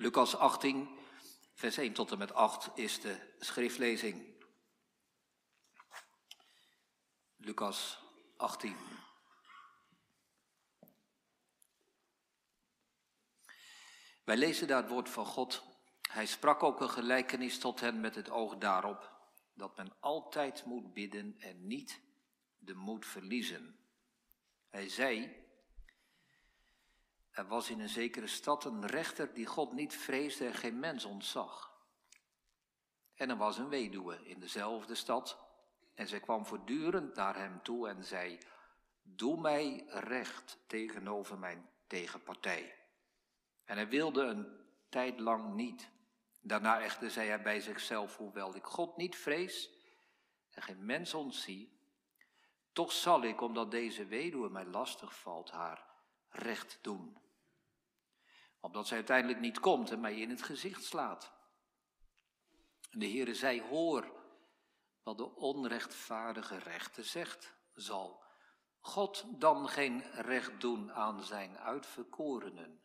Lucas 0.00 0.36
18, 0.36 0.88
vers 1.54 1.76
1 1.76 1.92
tot 1.92 2.10
en 2.10 2.18
met 2.18 2.32
8 2.32 2.70
is 2.74 3.00
de 3.00 3.34
schriftlezing. 3.38 4.44
Lucas 7.36 7.98
18. 8.36 8.76
Wij 14.24 14.36
lezen 14.36 14.66
daar 14.66 14.82
het 14.82 14.90
woord 14.90 15.08
van 15.08 15.26
God. 15.26 15.62
Hij 16.10 16.26
sprak 16.26 16.62
ook 16.62 16.80
een 16.80 16.90
gelijkenis 16.90 17.58
tot 17.58 17.80
hen 17.80 18.00
met 18.00 18.14
het 18.14 18.30
oog 18.30 18.56
daarop 18.58 19.10
dat 19.54 19.76
men 19.76 19.96
altijd 20.00 20.64
moet 20.64 20.92
bidden 20.92 21.36
en 21.38 21.66
niet 21.66 22.00
de 22.58 22.74
moed 22.74 23.06
verliezen. 23.06 23.78
Hij 24.68 24.88
zei, 24.88 25.36
er 27.30 27.46
was 27.46 27.70
in 27.70 27.80
een 27.80 27.88
zekere 27.88 28.26
stad 28.26 28.64
een 28.64 28.86
rechter 28.86 29.34
die 29.34 29.46
God 29.46 29.72
niet 29.72 29.94
vreesde 29.94 30.46
en 30.46 30.54
geen 30.54 30.78
mens 30.78 31.04
ontzag. 31.04 31.70
En 33.14 33.30
er 33.30 33.36
was 33.36 33.58
een 33.58 33.68
weduwe 33.68 34.28
in 34.28 34.40
dezelfde 34.40 34.94
stad 34.94 35.38
en 35.94 36.08
zij 36.08 36.20
kwam 36.20 36.46
voortdurend 36.46 37.14
naar 37.14 37.36
hem 37.36 37.62
toe 37.62 37.88
en 37.88 38.04
zei, 38.04 38.38
doe 39.02 39.40
mij 39.40 39.84
recht 39.88 40.58
tegenover 40.66 41.38
mijn 41.38 41.70
tegenpartij. 41.86 42.74
En 43.64 43.76
hij 43.76 43.88
wilde 43.88 44.22
een 44.22 44.58
tijd 44.88 45.20
lang 45.20 45.54
niet. 45.54 45.90
Daarna 46.40 46.80
echter 46.80 47.10
zei 47.10 47.28
hij 47.28 47.42
bij 47.42 47.60
zichzelf, 47.60 48.16
hoewel 48.16 48.56
ik 48.56 48.64
God 48.64 48.96
niet 48.96 49.16
vrees 49.16 49.70
en 50.50 50.62
geen 50.62 50.84
mens 50.84 51.14
ontzie, 51.14 51.78
toch 52.72 52.92
zal 52.92 53.22
ik, 53.22 53.40
omdat 53.40 53.70
deze 53.70 54.06
weduwe 54.06 54.48
mij 54.48 54.64
lastig 54.64 55.18
valt, 55.20 55.50
haar 55.50 55.89
recht 56.30 56.78
doen. 56.82 57.18
Omdat 58.60 58.86
zij 58.86 58.96
uiteindelijk 58.96 59.40
niet 59.40 59.60
komt 59.60 59.90
en 59.90 60.00
mij 60.00 60.20
in 60.20 60.30
het 60.30 60.42
gezicht 60.42 60.84
slaat. 60.84 61.32
En 62.90 62.98
de 62.98 63.06
Heere 63.06 63.34
zei, 63.34 63.62
hoor 63.62 64.18
wat 65.02 65.18
de 65.18 65.34
onrechtvaardige 65.34 66.56
rechter 66.56 67.04
zegt, 67.04 67.54
zal 67.74 68.22
God 68.80 69.24
dan 69.40 69.68
geen 69.68 70.02
recht 70.12 70.60
doen 70.60 70.92
aan 70.92 71.22
zijn 71.22 71.58
uitverkorenen, 71.58 72.80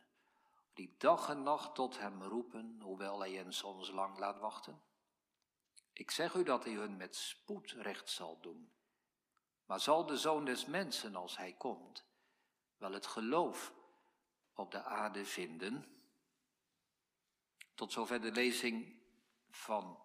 die 0.74 0.94
dag 0.98 1.28
en 1.28 1.42
nacht 1.42 1.74
tot 1.74 1.98
hem 1.98 2.22
roepen, 2.22 2.78
hoewel 2.80 3.20
hij 3.20 3.32
hen 3.32 3.52
soms 3.52 3.90
lang 3.90 4.18
laat 4.18 4.38
wachten? 4.38 4.82
Ik 5.92 6.10
zeg 6.10 6.34
u 6.34 6.42
dat 6.42 6.64
hij 6.64 6.72
hun 6.72 6.96
met 6.96 7.16
spoed 7.16 7.70
recht 7.70 8.10
zal 8.10 8.40
doen. 8.40 8.72
Maar 9.66 9.80
zal 9.80 10.06
de 10.06 10.16
zoon 10.16 10.44
des 10.44 10.66
mensen, 10.66 11.16
als 11.16 11.36
hij 11.36 11.52
komt, 11.52 12.06
wel 12.78 12.92
het 12.92 13.06
geloof 13.06 13.72
op 14.54 14.70
de 14.70 14.82
aarde 14.82 15.24
vinden? 15.24 15.84
Tot 17.74 17.92
zover 17.92 18.20
de 18.20 18.32
lezing 18.32 19.00
van 19.50 19.98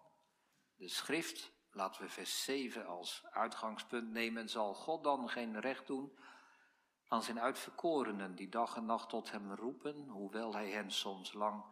de 0.76 0.88
schrift. 0.88 1.50
Laten 1.70 2.02
we 2.02 2.08
vers 2.08 2.44
7 2.44 2.86
als 2.86 3.24
uitgangspunt 3.30 4.10
nemen. 4.10 4.48
Zal 4.48 4.74
God 4.74 5.04
dan 5.04 5.28
geen 5.28 5.60
recht 5.60 5.86
doen 5.86 6.18
aan 7.12 7.22
zijn 7.22 7.40
uitverkorenen, 7.40 8.34
die 8.34 8.48
dag 8.48 8.76
en 8.76 8.84
nacht 8.84 9.08
tot 9.08 9.30
hem 9.30 9.52
roepen, 9.54 10.08
hoewel 10.08 10.54
hij 10.54 10.70
hen 10.70 10.90
soms 10.90 11.32
lang 11.32 11.64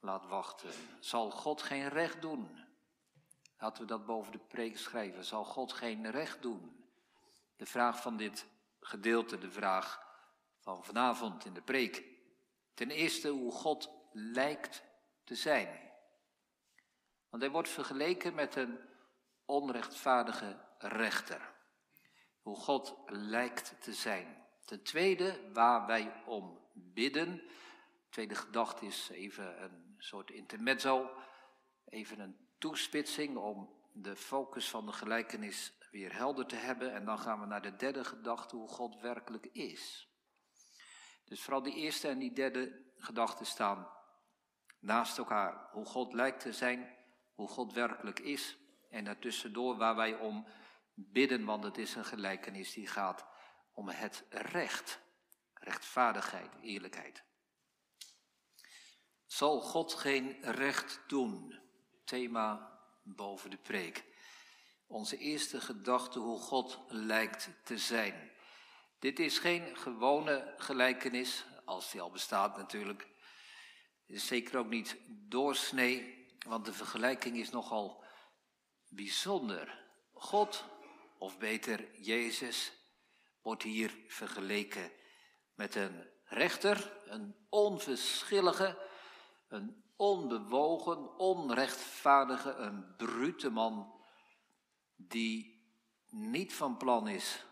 laat 0.00 0.26
wachten? 0.26 0.70
Zal 1.00 1.30
God 1.30 1.62
geen 1.62 1.88
recht 1.88 2.20
doen? 2.20 2.64
Laten 3.58 3.82
we 3.82 3.88
dat 3.88 4.06
boven 4.06 4.32
de 4.32 4.38
preek 4.38 4.78
schrijven. 4.78 5.24
Zal 5.24 5.44
God 5.44 5.72
geen 5.72 6.10
recht 6.10 6.42
doen? 6.42 6.86
De 7.56 7.66
vraag 7.66 8.02
van 8.02 8.16
dit 8.16 8.46
gedeelte, 8.80 9.38
de 9.38 9.50
vraag 9.50 10.01
van 10.62 10.84
vanavond 10.84 11.44
in 11.44 11.54
de 11.54 11.62
preek. 11.62 12.04
Ten 12.74 12.90
eerste 12.90 13.28
hoe 13.28 13.52
God 13.52 13.90
lijkt 14.12 14.82
te 15.24 15.34
zijn. 15.34 15.90
Want 17.28 17.42
hij 17.42 17.52
wordt 17.52 17.68
vergeleken 17.68 18.34
met 18.34 18.56
een 18.56 18.78
onrechtvaardige 19.44 20.60
rechter. 20.78 21.54
Hoe 22.42 22.56
God 22.56 22.96
lijkt 23.06 23.74
te 23.80 23.92
zijn. 23.92 24.46
Ten 24.64 24.82
tweede, 24.82 25.50
waar 25.52 25.86
wij 25.86 26.22
om 26.26 26.60
bidden. 26.72 27.36
De 27.36 28.08
tweede 28.08 28.34
gedachte 28.34 28.86
is 28.86 29.08
even 29.08 29.62
een 29.62 29.94
soort 29.98 30.30
intermezzo, 30.30 31.10
even 31.84 32.20
een 32.20 32.48
toespitsing 32.58 33.36
om 33.36 33.80
de 33.92 34.16
focus 34.16 34.70
van 34.70 34.86
de 34.86 34.92
gelijkenis 34.92 35.72
weer 35.90 36.14
helder 36.14 36.46
te 36.46 36.56
hebben. 36.56 36.92
En 36.94 37.04
dan 37.04 37.18
gaan 37.18 37.40
we 37.40 37.46
naar 37.46 37.62
de 37.62 37.76
derde 37.76 38.04
gedachte, 38.04 38.56
hoe 38.56 38.68
God 38.68 39.00
werkelijk 39.00 39.46
is. 39.46 40.11
Dus 41.32 41.42
vooral 41.42 41.62
die 41.62 41.74
eerste 41.74 42.08
en 42.08 42.18
die 42.18 42.32
derde 42.32 42.82
gedachte 42.96 43.44
staan 43.44 43.88
naast 44.78 45.18
elkaar. 45.18 45.68
Hoe 45.70 45.84
God 45.84 46.12
lijkt 46.12 46.40
te 46.40 46.52
zijn, 46.52 46.96
hoe 47.34 47.48
God 47.48 47.72
werkelijk 47.72 48.20
is. 48.20 48.56
En 48.90 49.04
daartussendoor 49.04 49.76
waar 49.76 49.96
wij 49.96 50.14
om 50.14 50.46
bidden, 50.94 51.44
want 51.44 51.64
het 51.64 51.78
is 51.78 51.94
een 51.94 52.04
gelijkenis 52.04 52.72
die 52.72 52.86
gaat 52.86 53.26
om 53.72 53.88
het 53.88 54.24
recht, 54.30 55.00
rechtvaardigheid, 55.54 56.50
eerlijkheid. 56.62 57.24
Zal 59.26 59.60
God 59.60 59.94
geen 59.94 60.36
recht 60.42 61.00
doen? 61.06 61.60
Thema 62.04 62.78
boven 63.02 63.50
de 63.50 63.58
preek. 63.58 64.04
Onze 64.86 65.16
eerste 65.16 65.60
gedachte 65.60 66.18
hoe 66.18 66.38
God 66.38 66.80
lijkt 66.88 67.50
te 67.64 67.78
zijn. 67.78 68.30
Dit 69.02 69.18
is 69.18 69.38
geen 69.38 69.76
gewone 69.76 70.54
gelijkenis, 70.56 71.44
als 71.64 71.90
die 71.90 72.00
al 72.00 72.10
bestaat 72.10 72.56
natuurlijk. 72.56 73.08
Is 74.06 74.26
zeker 74.26 74.58
ook 74.58 74.68
niet 74.68 74.96
doorsnee, 75.08 76.26
want 76.46 76.64
de 76.64 76.72
vergelijking 76.72 77.36
is 77.36 77.50
nogal 77.50 78.04
bijzonder. 78.88 79.84
God, 80.12 80.64
of 81.18 81.38
beter 81.38 82.00
Jezus, 82.00 82.72
wordt 83.40 83.62
hier 83.62 83.98
vergeleken 84.06 84.92
met 85.54 85.74
een 85.74 86.06
rechter, 86.24 86.92
een 87.06 87.46
onverschillige, 87.48 88.88
een 89.48 89.84
onbewogen, 89.96 91.18
onrechtvaardige, 91.18 92.52
een 92.52 92.96
brute 92.96 93.50
man 93.50 94.00
die 94.96 95.66
niet 96.08 96.54
van 96.54 96.76
plan 96.76 97.08
is 97.08 97.44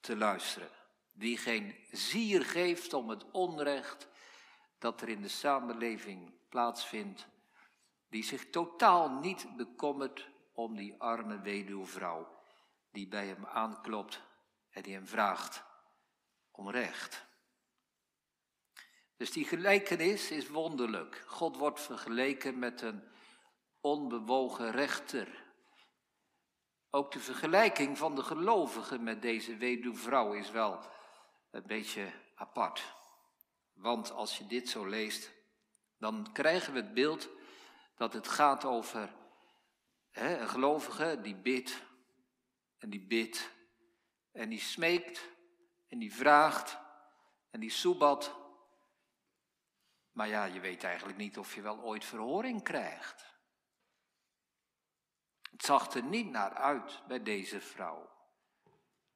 te 0.00 0.16
luisteren, 0.16 0.79
die 1.20 1.36
geen 1.36 1.74
zier 1.90 2.44
geeft 2.44 2.92
om 2.92 3.08
het 3.08 3.30
onrecht 3.30 4.08
dat 4.78 5.00
er 5.00 5.08
in 5.08 5.22
de 5.22 5.28
samenleving 5.28 6.32
plaatsvindt, 6.48 7.26
die 8.08 8.24
zich 8.24 8.50
totaal 8.50 9.10
niet 9.10 9.56
bekommert 9.56 10.28
om 10.52 10.76
die 10.76 10.94
arme 10.98 11.40
weduwvrouw 11.40 12.38
die 12.90 13.08
bij 13.08 13.26
hem 13.26 13.46
aanklopt 13.46 14.22
en 14.70 14.82
die 14.82 14.94
hem 14.94 15.06
vraagt 15.06 15.64
om 16.50 16.70
recht. 16.70 17.26
Dus 19.16 19.30
die 19.30 19.44
gelijkenis 19.44 20.30
is 20.30 20.48
wonderlijk. 20.48 21.24
God 21.26 21.56
wordt 21.56 21.80
vergeleken 21.80 22.58
met 22.58 22.80
een 22.80 23.02
onbewogen 23.80 24.70
rechter. 24.70 25.44
Ook 26.90 27.12
de 27.12 27.20
vergelijking 27.20 27.98
van 27.98 28.14
de 28.14 28.22
gelovigen 28.22 29.02
met 29.02 29.22
deze 29.22 29.56
weduwvrouw 29.56 30.32
is 30.32 30.50
wel 30.50 30.98
een 31.50 31.66
beetje 31.66 32.12
apart. 32.34 32.94
Want 33.72 34.10
als 34.10 34.38
je 34.38 34.46
dit 34.46 34.68
zo 34.68 34.86
leest, 34.86 35.32
dan 35.98 36.32
krijgen 36.32 36.72
we 36.72 36.80
het 36.80 36.94
beeld 36.94 37.28
dat 37.96 38.12
het 38.12 38.28
gaat 38.28 38.64
over 38.64 39.14
hè, 40.10 40.38
een 40.38 40.48
gelovige 40.48 41.18
die 41.22 41.36
bidt 41.36 41.82
en 42.78 42.90
die 42.90 43.06
bidt 43.06 43.50
en 44.32 44.48
die 44.48 44.60
smeekt 44.60 45.28
en 45.88 45.98
die 45.98 46.14
vraagt 46.14 46.78
en 47.50 47.60
die 47.60 47.70
soebat. 47.70 48.38
Maar 50.10 50.28
ja, 50.28 50.44
je 50.44 50.60
weet 50.60 50.84
eigenlijk 50.84 51.18
niet 51.18 51.38
of 51.38 51.54
je 51.54 51.60
wel 51.60 51.78
ooit 51.78 52.04
verhoring 52.04 52.62
krijgt. 52.62 53.38
Het 55.50 55.62
zag 55.62 55.94
er 55.94 56.02
niet 56.02 56.30
naar 56.30 56.54
uit 56.54 57.02
bij 57.06 57.22
deze 57.22 57.60
vrouw. 57.60 58.19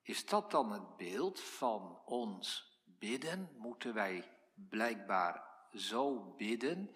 Is 0.04 0.26
dat 0.26 0.50
dan 0.50 0.72
het 0.72 0.96
beeld 0.96 1.40
van 1.40 2.02
ons 2.04 2.72
bidden? 2.84 3.50
Moeten 3.56 3.94
wij 3.94 4.30
blijkbaar 4.54 5.44
zo 5.72 6.34
bidden? 6.36 6.94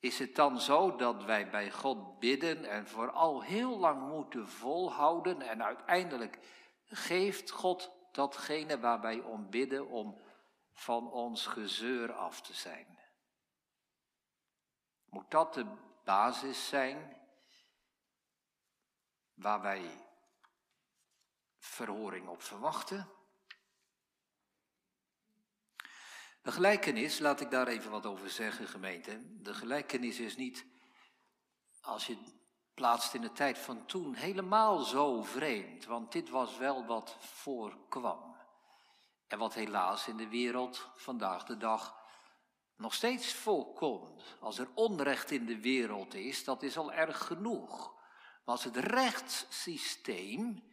Is 0.00 0.18
het 0.18 0.34
dan 0.34 0.60
zo 0.60 0.96
dat 0.96 1.24
wij 1.24 1.50
bij 1.50 1.70
God 1.70 2.18
bidden 2.18 2.64
en 2.64 2.86
vooral 2.86 3.42
heel 3.42 3.78
lang 3.78 4.08
moeten 4.08 4.48
volhouden 4.48 5.42
en 5.42 5.64
uiteindelijk 5.64 6.38
geeft 6.84 7.50
God 7.50 7.92
datgene 8.12 8.80
waar 8.80 9.00
wij 9.00 9.20
om 9.20 9.50
bidden 9.50 9.88
om 9.88 10.20
van 10.72 11.10
ons 11.10 11.46
gezeur 11.46 12.12
af 12.12 12.40
te 12.40 12.54
zijn? 12.54 12.98
Moet 15.04 15.30
dat 15.30 15.54
de 15.54 15.66
basis 16.04 16.68
zijn 16.68 17.16
waar 19.34 19.60
wij 19.60 20.07
verhoring 21.84 22.28
op 22.28 22.42
verwachten? 22.42 23.08
De 26.42 26.52
gelijkenis, 26.52 27.18
laat 27.18 27.40
ik 27.40 27.50
daar 27.50 27.66
even 27.66 27.90
wat 27.90 28.06
over 28.06 28.30
zeggen, 28.30 28.68
gemeente. 28.68 29.42
De 29.42 29.54
gelijkenis 29.54 30.18
is 30.18 30.36
niet, 30.36 30.66
als 31.80 32.06
je 32.06 32.14
het 32.14 32.34
plaatst 32.74 33.14
in 33.14 33.20
de 33.20 33.32
tijd 33.32 33.58
van 33.58 33.86
toen, 33.86 34.14
helemaal 34.14 34.78
zo 34.78 35.22
vreemd. 35.22 35.84
Want 35.84 36.12
dit 36.12 36.28
was 36.28 36.56
wel 36.56 36.86
wat 36.86 37.16
voorkwam. 37.20 38.36
En 39.26 39.38
wat 39.38 39.54
helaas 39.54 40.08
in 40.08 40.16
de 40.16 40.28
wereld 40.28 40.90
vandaag 40.96 41.44
de 41.44 41.56
dag 41.56 41.96
nog 42.76 42.94
steeds 42.94 43.34
voorkomt. 43.34 44.36
Als 44.40 44.58
er 44.58 44.68
onrecht 44.74 45.30
in 45.30 45.46
de 45.46 45.60
wereld 45.60 46.14
is, 46.14 46.44
dat 46.44 46.62
is 46.62 46.76
al 46.76 46.92
erg 46.92 47.26
genoeg. 47.26 47.94
Maar 48.44 48.56
als 48.56 48.64
het 48.64 48.76
rechtssysteem 48.76 50.67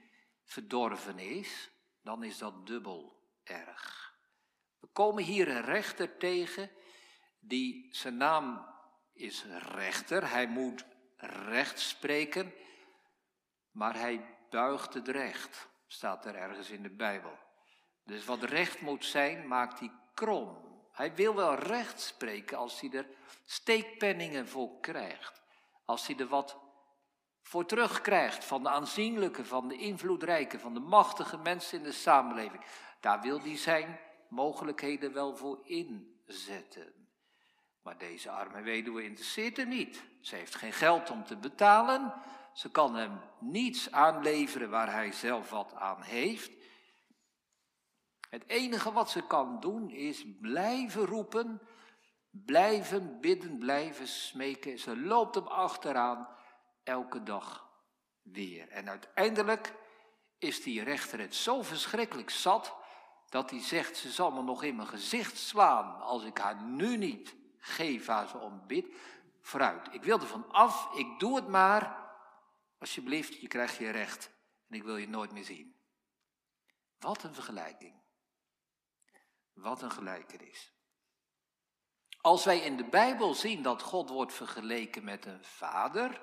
verdorven 0.45 1.19
is, 1.19 1.71
dan 2.01 2.23
is 2.23 2.37
dat 2.37 2.67
dubbel 2.67 3.29
erg. 3.43 4.13
We 4.79 4.87
komen 4.87 5.23
hier 5.23 5.47
een 5.47 5.65
rechter 5.65 6.17
tegen, 6.17 6.71
die 7.39 7.87
zijn 7.91 8.17
naam 8.17 8.73
is 9.13 9.45
rechter. 9.59 10.29
Hij 10.29 10.47
moet 10.47 10.85
recht 11.17 11.79
spreken, 11.79 12.53
maar 13.71 13.95
hij 13.95 14.37
buigt 14.49 14.93
het 14.93 15.07
recht, 15.07 15.69
staat 15.87 16.25
er 16.25 16.35
ergens 16.35 16.69
in 16.69 16.83
de 16.83 16.95
Bijbel. 16.95 17.37
Dus 18.03 18.25
wat 18.25 18.43
recht 18.43 18.81
moet 18.81 19.05
zijn, 19.05 19.47
maakt 19.47 19.79
hij 19.79 19.91
krom. 20.13 20.63
Hij 20.91 21.15
wil 21.15 21.35
wel 21.35 21.55
recht 21.55 22.01
spreken 22.01 22.57
als 22.57 22.81
hij 22.81 22.91
er 22.91 23.07
steekpenningen 23.45 24.47
voor 24.47 24.79
krijgt. 24.79 25.41
Als 25.85 26.07
hij 26.07 26.17
er 26.17 26.27
wat 26.27 26.64
voor 27.47 27.65
terugkrijgt 27.65 28.45
van 28.45 28.63
de 28.63 28.69
aanzienlijke, 28.69 29.45
van 29.45 29.67
de 29.67 29.77
invloedrijke, 29.77 30.59
van 30.59 30.73
de 30.73 30.79
machtige 30.79 31.37
mensen 31.37 31.77
in 31.77 31.83
de 31.83 31.91
samenleving. 31.91 32.63
Daar 32.99 33.21
wil 33.21 33.39
hij 33.39 33.57
zijn 33.57 33.99
mogelijkheden 34.29 35.13
wel 35.13 35.35
voor 35.35 35.59
inzetten. 35.63 36.93
Maar 37.81 37.97
deze 37.97 38.29
arme 38.29 38.61
weduwe 38.61 39.03
interesseert 39.03 39.57
hem 39.57 39.67
niet. 39.67 40.03
Ze 40.21 40.35
heeft 40.35 40.55
geen 40.55 40.73
geld 40.73 41.09
om 41.09 41.23
te 41.23 41.37
betalen. 41.37 42.13
Ze 42.53 42.71
kan 42.71 42.95
hem 42.95 43.19
niets 43.39 43.91
aanleveren 43.91 44.69
waar 44.69 44.91
hij 44.91 45.11
zelf 45.11 45.49
wat 45.49 45.73
aan 45.73 46.01
heeft. 46.01 46.51
Het 48.29 48.43
enige 48.47 48.91
wat 48.91 49.09
ze 49.09 49.21
kan 49.21 49.59
doen 49.59 49.89
is 49.89 50.25
blijven 50.41 51.05
roepen, 51.05 51.61
blijven 52.29 53.19
bidden, 53.19 53.57
blijven 53.57 54.07
smeken. 54.07 54.79
Ze 54.79 54.97
loopt 54.97 55.35
hem 55.35 55.47
achteraan 55.47 56.33
elke 56.85 57.23
dag 57.23 57.69
weer. 58.21 58.69
En 58.69 58.89
uiteindelijk 58.89 59.73
is 60.37 60.63
die 60.63 60.83
rechter 60.83 61.19
het 61.19 61.35
zo 61.35 61.61
verschrikkelijk 61.61 62.29
zat 62.29 62.75
dat 63.29 63.49
hij 63.49 63.61
zegt, 63.61 63.97
ze 63.97 64.11
zal 64.11 64.31
me 64.31 64.41
nog 64.41 64.63
in 64.63 64.75
mijn 64.75 64.87
gezicht 64.87 65.37
slaan 65.37 66.01
als 66.01 66.23
ik 66.23 66.37
haar 66.37 66.61
nu 66.61 66.97
niet 66.97 67.35
geef 67.57 68.05
waar 68.05 68.27
ze 68.27 68.59
bid. 68.67 68.85
Vooruit, 69.41 69.93
ik 69.93 70.03
wil 70.03 70.19
er 70.19 70.27
van 70.27 70.51
af, 70.51 70.95
ik 70.97 71.19
doe 71.19 71.35
het 71.35 71.47
maar. 71.47 72.03
Alsjeblieft, 72.79 73.41
je 73.41 73.47
krijgt 73.47 73.75
je 73.75 73.89
recht 73.89 74.31
en 74.69 74.75
ik 74.75 74.83
wil 74.83 74.97
je 74.97 75.07
nooit 75.07 75.31
meer 75.31 75.43
zien. 75.43 75.75
Wat 76.99 77.23
een 77.23 77.33
vergelijking. 77.33 77.93
Wat 79.53 79.81
een 79.81 79.91
gelijkenis. 79.91 80.73
Als 82.21 82.45
wij 82.45 82.59
in 82.59 82.77
de 82.77 82.85
Bijbel 82.85 83.33
zien 83.33 83.61
dat 83.61 83.81
God 83.81 84.09
wordt 84.09 84.33
vergeleken 84.33 85.03
met 85.03 85.25
een 85.25 85.43
vader, 85.43 86.21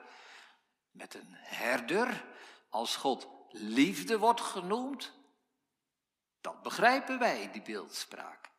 met 0.92 1.14
een 1.14 1.34
herder, 1.34 2.24
als 2.68 2.96
God 2.96 3.28
liefde 3.48 4.18
wordt 4.18 4.40
genoemd, 4.40 5.12
dan 6.40 6.62
begrijpen 6.62 7.18
wij 7.18 7.50
die 7.50 7.62
beeldspraak. 7.62 8.50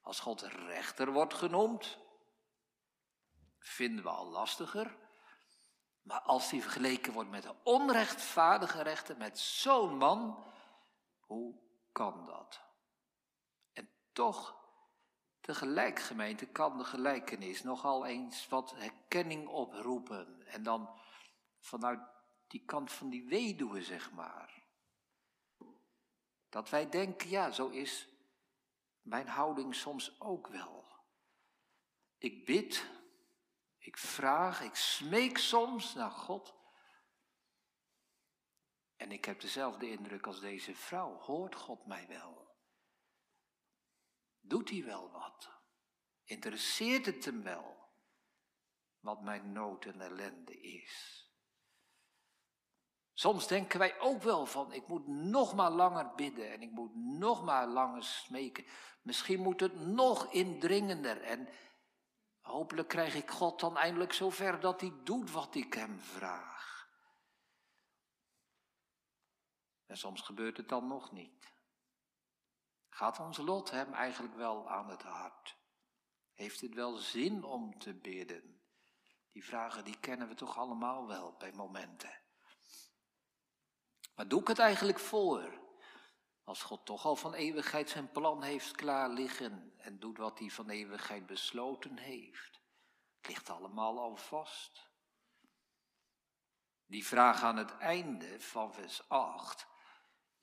Als 0.00 0.20
God 0.20 0.42
rechter 0.42 1.12
wordt 1.12 1.34
genoemd, 1.34 1.98
vinden 3.58 4.04
we 4.04 4.10
al 4.10 4.26
lastiger. 4.26 4.96
Maar 6.02 6.20
als 6.20 6.48
die 6.48 6.62
vergeleken 6.62 7.12
wordt 7.12 7.30
met 7.30 7.44
een 7.44 7.58
onrechtvaardige 7.62 8.82
rechter, 8.82 9.16
met 9.16 9.38
zo'n 9.38 9.96
man, 9.96 10.52
hoe 11.20 11.60
kan 11.92 12.26
dat? 12.26 12.62
En 13.72 13.90
toch, 14.12 14.63
tegelijk 15.44 15.98
gemeente, 15.98 16.46
kan 16.46 16.78
de 16.78 16.84
gelijkenis 16.84 17.62
nogal 17.62 18.06
eens 18.06 18.48
wat 18.48 18.74
herkenning 18.76 19.48
oproepen. 19.48 20.46
En 20.46 20.62
dan 20.62 20.98
vanuit 21.58 22.00
die 22.46 22.64
kant 22.64 22.92
van 22.92 23.10
die 23.10 23.26
weduwe, 23.28 23.82
zeg 23.82 24.12
maar. 24.12 24.62
Dat 26.48 26.68
wij 26.68 26.88
denken, 26.88 27.28
ja, 27.28 27.50
zo 27.50 27.68
is 27.68 28.08
mijn 29.02 29.28
houding 29.28 29.74
soms 29.74 30.20
ook 30.20 30.46
wel. 30.46 30.84
Ik 32.18 32.44
bid, 32.44 32.90
ik 33.78 33.98
vraag, 33.98 34.60
ik 34.60 34.74
smeek 34.74 35.38
soms 35.38 35.94
naar 35.94 36.10
God. 36.10 36.54
En 38.96 39.12
ik 39.12 39.24
heb 39.24 39.40
dezelfde 39.40 39.90
indruk 39.90 40.26
als 40.26 40.40
deze 40.40 40.74
vrouw. 40.74 41.18
Hoort 41.18 41.54
God 41.54 41.86
mij 41.86 42.06
wel? 42.08 42.43
Doet 44.46 44.70
hij 44.70 44.84
wel 44.84 45.10
wat? 45.10 45.50
Interesseert 46.24 47.06
het 47.06 47.24
hem 47.24 47.42
wel 47.42 47.92
wat 49.00 49.22
mijn 49.22 49.52
nood 49.52 49.84
en 49.84 50.00
ellende 50.00 50.60
is? 50.60 51.22
Soms 53.12 53.46
denken 53.46 53.78
wij 53.78 54.00
ook 54.00 54.22
wel 54.22 54.46
van, 54.46 54.72
ik 54.72 54.88
moet 54.88 55.06
nog 55.06 55.54
maar 55.54 55.70
langer 55.70 56.14
bidden 56.14 56.52
en 56.52 56.62
ik 56.62 56.70
moet 56.70 56.94
nog 56.94 57.44
maar 57.44 57.66
langer 57.66 58.02
smeken. 58.02 58.64
Misschien 59.02 59.40
moet 59.40 59.60
het 59.60 59.74
nog 59.74 60.32
indringender 60.32 61.22
en 61.22 61.48
hopelijk 62.40 62.88
krijg 62.88 63.14
ik 63.14 63.30
God 63.30 63.60
dan 63.60 63.76
eindelijk 63.76 64.12
zover 64.12 64.60
dat 64.60 64.80
hij 64.80 64.92
doet 65.04 65.30
wat 65.30 65.54
ik 65.54 65.74
hem 65.74 66.00
vraag. 66.00 66.88
En 69.86 69.96
soms 69.96 70.20
gebeurt 70.20 70.56
het 70.56 70.68
dan 70.68 70.86
nog 70.86 71.12
niet. 71.12 71.53
Gaat 72.94 73.20
ons 73.20 73.36
lot 73.36 73.70
hem 73.70 73.92
eigenlijk 73.92 74.34
wel 74.34 74.70
aan 74.70 74.88
het 74.88 75.02
hart? 75.02 75.56
Heeft 76.32 76.60
het 76.60 76.74
wel 76.74 76.96
zin 76.96 77.44
om 77.44 77.78
te 77.78 77.94
bidden? 77.94 78.62
Die 79.32 79.44
vragen 79.44 79.84
die 79.84 79.98
kennen 80.00 80.28
we 80.28 80.34
toch 80.34 80.58
allemaal 80.58 81.06
wel 81.06 81.34
bij 81.38 81.52
momenten. 81.52 82.20
Maar 84.14 84.28
doe 84.28 84.40
ik 84.40 84.46
het 84.46 84.58
eigenlijk 84.58 84.98
voor? 84.98 85.60
Als 86.44 86.62
God 86.62 86.86
toch 86.86 87.04
al 87.04 87.16
van 87.16 87.34
eeuwigheid 87.34 87.90
zijn 87.90 88.10
plan 88.12 88.42
heeft 88.42 88.76
klaar 88.76 89.08
liggen 89.08 89.74
en 89.76 89.98
doet 89.98 90.18
wat 90.18 90.38
hij 90.38 90.50
van 90.50 90.70
eeuwigheid 90.70 91.26
besloten 91.26 91.98
heeft. 91.98 92.60
Het 93.16 93.28
ligt 93.28 93.50
allemaal 93.50 93.98
al 93.98 94.16
vast. 94.16 94.90
Die 96.86 97.06
vraag 97.06 97.42
aan 97.42 97.56
het 97.56 97.76
einde 97.76 98.40
van 98.40 98.74
vers 98.74 99.08
8 99.08 99.72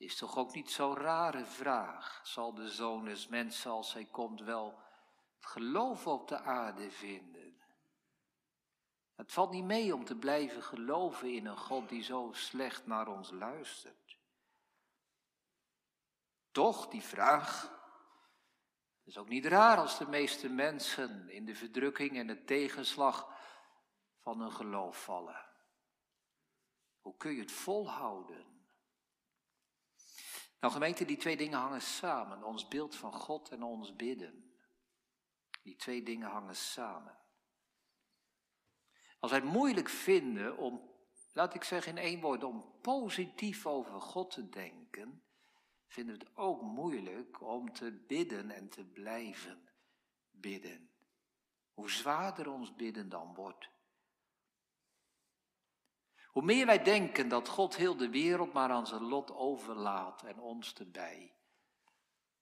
is 0.01 0.17
toch 0.17 0.37
ook 0.37 0.53
niet 0.53 0.71
zo'n 0.71 0.95
rare 0.95 1.45
vraag. 1.45 2.21
Zal 2.23 2.53
de 2.53 2.69
zoon 2.69 3.05
des 3.05 3.27
mensen 3.27 3.71
als 3.71 3.93
hij 3.93 4.05
komt 4.05 4.41
wel 4.41 4.79
geloof 5.39 6.07
op 6.07 6.27
de 6.27 6.39
aarde 6.39 6.91
vinden? 6.91 7.61
Het 9.15 9.31
valt 9.31 9.51
niet 9.51 9.63
mee 9.63 9.93
om 9.93 10.05
te 10.05 10.15
blijven 10.15 10.63
geloven 10.63 11.33
in 11.33 11.45
een 11.45 11.57
God 11.57 11.89
die 11.89 12.03
zo 12.03 12.29
slecht 12.33 12.85
naar 12.85 13.07
ons 13.07 13.31
luistert. 13.31 14.19
Toch, 16.51 16.87
die 16.87 17.01
vraag. 17.01 17.61
Het 18.97 19.07
is 19.07 19.17
ook 19.17 19.29
niet 19.29 19.45
raar 19.45 19.77
als 19.77 19.97
de 19.97 20.07
meeste 20.07 20.49
mensen 20.49 21.29
in 21.29 21.45
de 21.45 21.55
verdrukking 21.55 22.17
en 22.17 22.27
de 22.27 22.43
tegenslag 22.43 23.39
van 24.19 24.39
hun 24.39 24.51
geloof 24.51 25.03
vallen. 25.03 25.45
Hoe 26.99 27.17
kun 27.17 27.33
je 27.33 27.41
het 27.41 27.51
volhouden? 27.51 28.50
Nou 30.61 30.73
gemeente, 30.73 31.05
die 31.05 31.17
twee 31.17 31.37
dingen 31.37 31.59
hangen 31.59 31.81
samen. 31.81 32.43
Ons 32.43 32.67
beeld 32.67 32.95
van 32.95 33.13
God 33.13 33.49
en 33.49 33.63
ons 33.63 33.95
bidden. 33.95 34.55
Die 35.63 35.75
twee 35.75 36.03
dingen 36.03 36.29
hangen 36.29 36.55
samen. 36.55 37.17
Als 39.19 39.31
wij 39.31 39.39
het 39.39 39.49
moeilijk 39.49 39.89
vinden 39.89 40.57
om, 40.57 40.89
laat 41.33 41.53
ik 41.53 41.63
zeggen 41.63 41.97
in 41.97 42.03
één 42.03 42.21
woord, 42.21 42.43
om 42.43 42.65
positief 42.81 43.65
over 43.65 44.01
God 44.01 44.31
te 44.31 44.49
denken, 44.49 45.23
vinden 45.87 46.17
we 46.17 46.23
het 46.23 46.37
ook 46.37 46.61
moeilijk 46.61 47.41
om 47.41 47.73
te 47.73 47.91
bidden 48.07 48.51
en 48.51 48.69
te 48.69 48.85
blijven 48.85 49.69
bidden. 50.31 50.89
Hoe 51.73 51.91
zwaarder 51.91 52.51
ons 52.51 52.75
bidden 52.75 53.09
dan 53.09 53.33
wordt. 53.33 53.69
Hoe 56.31 56.43
meer 56.43 56.65
wij 56.65 56.83
denken 56.83 57.29
dat 57.29 57.47
God 57.47 57.75
heel 57.75 57.97
de 57.97 58.09
wereld 58.09 58.53
maar 58.53 58.69
aan 58.69 58.87
zijn 58.87 59.03
lot 59.03 59.31
overlaat 59.31 60.23
en 60.23 60.39
ons 60.39 60.73
erbij. 60.73 61.35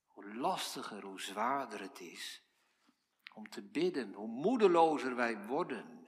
Hoe 0.07 0.35
lastiger, 0.35 1.03
hoe 1.03 1.21
zwaarder 1.21 1.81
het 1.81 1.99
is 1.99 2.43
om 3.33 3.49
te 3.49 3.61
bidden, 3.61 4.13
hoe 4.13 4.27
moedelozer 4.27 5.15
wij 5.15 5.45
worden. 5.45 6.07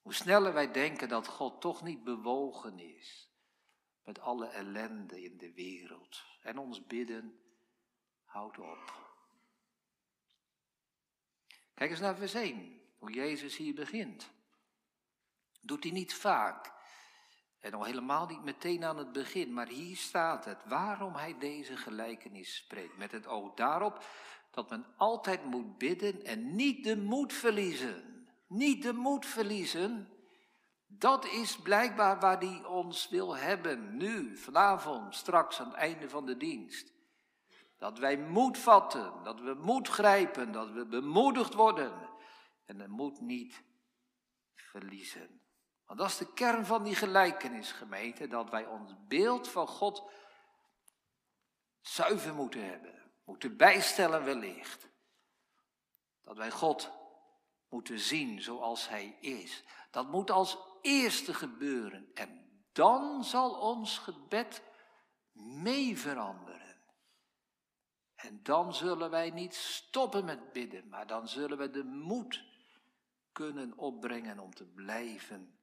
Hoe 0.00 0.14
sneller 0.14 0.52
wij 0.52 0.72
denken 0.72 1.08
dat 1.08 1.28
God 1.28 1.60
toch 1.60 1.82
niet 1.82 2.04
bewogen 2.04 2.78
is 2.78 3.30
met 4.04 4.20
alle 4.20 4.46
ellende 4.46 5.22
in 5.22 5.36
de 5.36 5.52
wereld. 5.52 6.24
En 6.42 6.58
ons 6.58 6.86
bidden 6.86 7.40
houdt 8.24 8.58
op. 8.58 9.04
Kijk 11.74 11.90
eens 11.90 12.00
naar 12.00 12.16
vers 12.16 12.34
1, 12.34 12.80
hoe 12.98 13.12
Jezus 13.12 13.56
hier 13.56 13.74
begint. 13.74 14.34
Doet 15.66 15.82
hij 15.82 15.92
niet 15.92 16.14
vaak. 16.14 16.72
En 17.60 17.74
al 17.74 17.84
helemaal 17.84 18.26
niet 18.26 18.44
meteen 18.44 18.84
aan 18.84 18.98
het 18.98 19.12
begin, 19.12 19.52
maar 19.52 19.68
hier 19.68 19.96
staat 19.96 20.44
het, 20.44 20.58
waarom 20.64 21.14
hij 21.14 21.38
deze 21.38 21.76
gelijkenis 21.76 22.56
spreekt. 22.56 22.96
Met 22.96 23.12
het 23.12 23.26
oog 23.26 23.54
daarop 23.54 24.04
dat 24.50 24.70
men 24.70 24.86
altijd 24.96 25.44
moet 25.44 25.78
bidden 25.78 26.24
en 26.24 26.54
niet 26.54 26.84
de 26.84 26.96
moed 26.96 27.32
verliezen. 27.32 28.28
Niet 28.46 28.82
de 28.82 28.92
moed 28.92 29.26
verliezen. 29.26 30.08
Dat 30.86 31.24
is 31.24 31.56
blijkbaar 31.56 32.20
waar 32.20 32.38
hij 32.38 32.64
ons 32.64 33.08
wil 33.08 33.36
hebben, 33.36 33.96
nu, 33.96 34.36
vanavond, 34.36 35.14
straks 35.14 35.60
aan 35.60 35.66
het 35.66 35.76
einde 35.76 36.08
van 36.08 36.26
de 36.26 36.36
dienst. 36.36 36.92
Dat 37.78 37.98
wij 37.98 38.18
moed 38.18 38.58
vatten, 38.58 39.12
dat 39.22 39.40
we 39.40 39.54
moed 39.54 39.88
grijpen, 39.88 40.52
dat 40.52 40.70
we 40.70 40.86
bemoedigd 40.86 41.54
worden 41.54 42.08
en 42.64 42.78
de 42.78 42.88
moed 42.88 43.20
niet 43.20 43.62
verliezen. 44.54 45.40
Want 45.86 45.98
dat 45.98 46.08
is 46.08 46.16
de 46.16 46.32
kern 46.32 46.66
van 46.66 46.82
die 46.82 46.94
gelijkenis, 46.94 47.72
gemeente, 47.72 48.26
dat 48.28 48.50
wij 48.50 48.66
ons 48.66 48.94
beeld 49.08 49.48
van 49.48 49.66
God 49.66 50.10
zuiver 51.80 52.34
moeten 52.34 52.64
hebben, 52.64 53.12
moeten 53.24 53.56
bijstellen 53.56 54.24
wellicht. 54.24 54.88
Dat 56.22 56.36
wij 56.36 56.50
God 56.50 56.92
moeten 57.68 57.98
zien 57.98 58.42
zoals 58.42 58.88
Hij 58.88 59.16
is. 59.20 59.64
Dat 59.90 60.08
moet 60.08 60.30
als 60.30 60.58
eerste 60.80 61.34
gebeuren 61.34 62.10
en 62.14 62.46
dan 62.72 63.24
zal 63.24 63.60
ons 63.60 63.98
gebed 63.98 64.62
mee 65.32 65.98
veranderen. 65.98 66.76
En 68.14 68.42
dan 68.42 68.74
zullen 68.74 69.10
wij 69.10 69.30
niet 69.30 69.54
stoppen 69.54 70.24
met 70.24 70.52
bidden, 70.52 70.88
maar 70.88 71.06
dan 71.06 71.28
zullen 71.28 71.58
we 71.58 71.70
de 71.70 71.84
moed 71.84 72.44
kunnen 73.32 73.78
opbrengen 73.78 74.38
om 74.38 74.54
te 74.54 74.64
blijven 74.64 75.55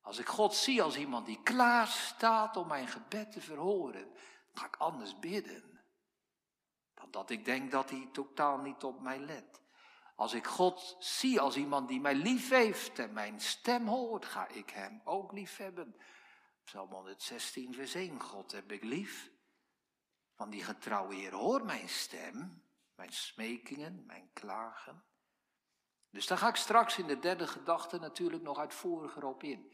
Als 0.00 0.18
ik 0.18 0.26
God 0.26 0.54
zie 0.54 0.82
als 0.82 0.96
iemand 0.96 1.26
die 1.26 1.42
klaar 1.42 1.86
staat 1.86 2.56
om 2.56 2.68
mijn 2.68 2.88
gebed 2.88 3.32
te 3.32 3.40
verhoren, 3.40 4.12
ga 4.52 4.66
ik 4.66 4.76
anders 4.76 5.18
bidden. 5.18 5.80
Dan 6.94 7.10
dat 7.10 7.30
ik 7.30 7.44
denk 7.44 7.70
dat 7.70 7.90
hij 7.90 8.08
totaal 8.12 8.58
niet 8.58 8.84
op 8.84 9.00
mij 9.00 9.18
let. 9.18 9.62
Als 10.16 10.32
ik 10.32 10.46
God 10.46 10.96
zie 10.98 11.40
als 11.40 11.56
iemand 11.56 11.88
die 11.88 12.00
mij 12.00 12.14
lief 12.14 12.48
heeft 12.48 12.98
en 12.98 13.12
mijn 13.12 13.40
stem 13.40 13.86
hoort, 13.86 14.24
ga 14.24 14.48
ik 14.48 14.70
hem 14.70 15.00
ook 15.04 15.32
lief 15.32 15.56
hebben. 15.56 15.96
Psalm 16.64 16.92
116, 16.92 17.74
vers 17.74 17.94
1. 17.94 18.20
God 18.20 18.52
heb 18.52 18.72
ik 18.72 18.84
lief. 18.84 19.30
Van 20.34 20.50
die 20.50 20.64
getrouwe 20.64 21.14
Heer, 21.14 21.32
hoor 21.32 21.64
mijn 21.64 21.88
stem, 21.88 22.64
mijn 22.94 23.12
smekingen, 23.12 24.06
mijn 24.06 24.30
klagen. 24.32 25.04
Dus 26.12 26.26
daar 26.26 26.38
ga 26.38 26.48
ik 26.48 26.56
straks 26.56 26.98
in 26.98 27.06
de 27.06 27.18
derde 27.18 27.46
gedachte 27.46 27.98
natuurlijk 27.98 28.42
nog 28.42 28.58
uitvoeriger 28.58 29.24
op 29.24 29.42
in. 29.42 29.72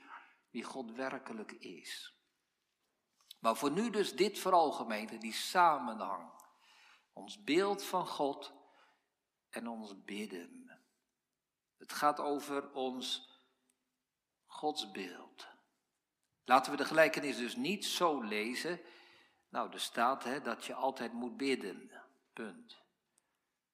Wie 0.50 0.64
God 0.64 0.92
werkelijk 0.92 1.52
is. 1.52 2.16
Maar 3.40 3.57
voor 3.57 3.71
nu 3.71 3.90
dus 3.90 4.16
dit 4.16 4.38
vooral 4.38 4.73
gemeente, 4.73 5.18
die 5.18 5.33
samenhang. 5.33 6.30
Ons 7.12 7.42
beeld 7.42 7.85
van 7.85 8.07
God 8.07 8.52
en 9.50 9.68
ons 9.68 10.04
bidden. 10.04 10.80
Het 11.76 11.92
gaat 11.92 12.21
over 12.21 12.73
ons 12.73 13.30
godsbeeld. 14.47 15.49
Laten 16.45 16.71
we 16.71 16.76
de 16.78 16.85
gelijkenis 16.85 17.37
dus 17.37 17.57
niet 17.57 17.85
zo 17.85 18.21
lezen 18.21 18.80
nou, 19.49 19.73
er 19.73 19.80
staat 19.80 20.25
hè, 20.25 20.40
dat 20.40 20.64
je 20.64 20.75
altijd 20.75 21.12
moet 21.12 21.37
bidden. 21.37 21.90
Punt. 22.33 22.83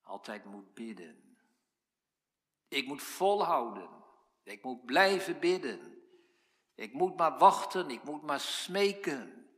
Altijd 0.02 0.44
moet 0.44 0.75
bidden. 0.75 1.34
Ik 2.68 2.87
moet 2.87 3.02
volhouden. 3.02 3.88
Ik 4.42 4.64
moet 4.64 4.85
blijven 4.85 5.38
bidden. 5.40 6.02
Ik 6.75 6.92
moet 6.92 7.16
maar 7.16 7.38
wachten, 7.38 7.90
ik 7.90 8.04
moet 8.04 8.23
maar 8.23 8.40
smeken. 8.40 9.49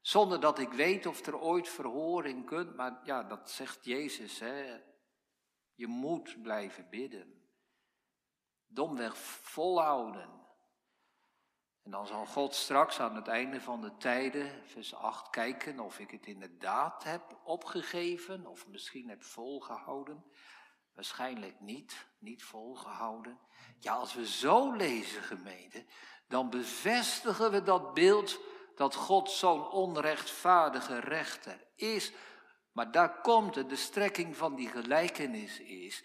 Zonder 0.00 0.40
dat 0.40 0.58
ik 0.58 0.72
weet 0.72 1.06
of 1.06 1.26
er 1.26 1.40
ooit 1.40 1.68
verhoring 1.68 2.46
kunt, 2.46 2.76
maar 2.76 3.00
ja, 3.04 3.22
dat 3.22 3.50
zegt 3.50 3.84
Jezus, 3.84 4.38
hè. 4.38 4.80
Je 5.74 5.86
moet 5.86 6.42
blijven 6.42 6.88
bidden. 6.90 7.48
Domweg 8.66 9.16
volhouden. 9.18 10.42
En 11.82 11.90
dan 11.90 12.06
zal 12.06 12.26
God 12.26 12.54
straks 12.54 13.00
aan 13.00 13.16
het 13.16 13.28
einde 13.28 13.60
van 13.60 13.80
de 13.80 13.96
tijden, 13.96 14.68
vers 14.68 14.94
8, 14.94 15.30
kijken 15.30 15.80
of 15.80 15.98
ik 15.98 16.10
het 16.10 16.26
inderdaad 16.26 17.04
heb 17.04 17.40
opgegeven 17.44 18.46
of 18.46 18.66
misschien 18.66 19.08
heb 19.08 19.22
volgehouden. 19.22 20.24
Waarschijnlijk 20.94 21.60
niet, 21.60 22.06
niet 22.18 22.44
volgehouden. 22.44 23.38
Ja, 23.78 23.94
als 23.94 24.14
we 24.14 24.26
zo 24.26 24.72
lezen, 24.72 25.22
gemeente, 25.22 25.84
dan 26.28 26.50
bevestigen 26.50 27.50
we 27.50 27.62
dat 27.62 27.94
beeld 27.94 28.40
dat 28.74 28.94
God 28.94 29.30
zo'n 29.30 29.70
onrechtvaardige 29.70 30.98
rechter 30.98 31.66
is. 31.74 32.12
Maar 32.72 32.90
daar 32.90 33.20
komt 33.20 33.54
het, 33.54 33.68
de 33.68 33.76
strekking 33.76 34.36
van 34.36 34.54
die 34.54 34.68
gelijkenis 34.68 35.60
is. 35.60 36.04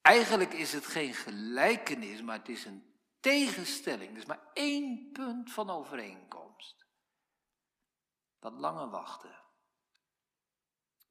Eigenlijk 0.00 0.52
is 0.52 0.72
het 0.72 0.86
geen 0.86 1.14
gelijkenis, 1.14 2.22
maar 2.22 2.38
het 2.38 2.48
is 2.48 2.64
een 2.64 3.00
tegenstelling. 3.20 4.14
Dus 4.14 4.26
maar 4.26 4.50
één 4.52 5.10
punt 5.12 5.52
van 5.52 5.70
overeenkomst. 5.70 6.86
Dat 8.38 8.52
lange 8.52 8.88
wachten. 8.88 9.44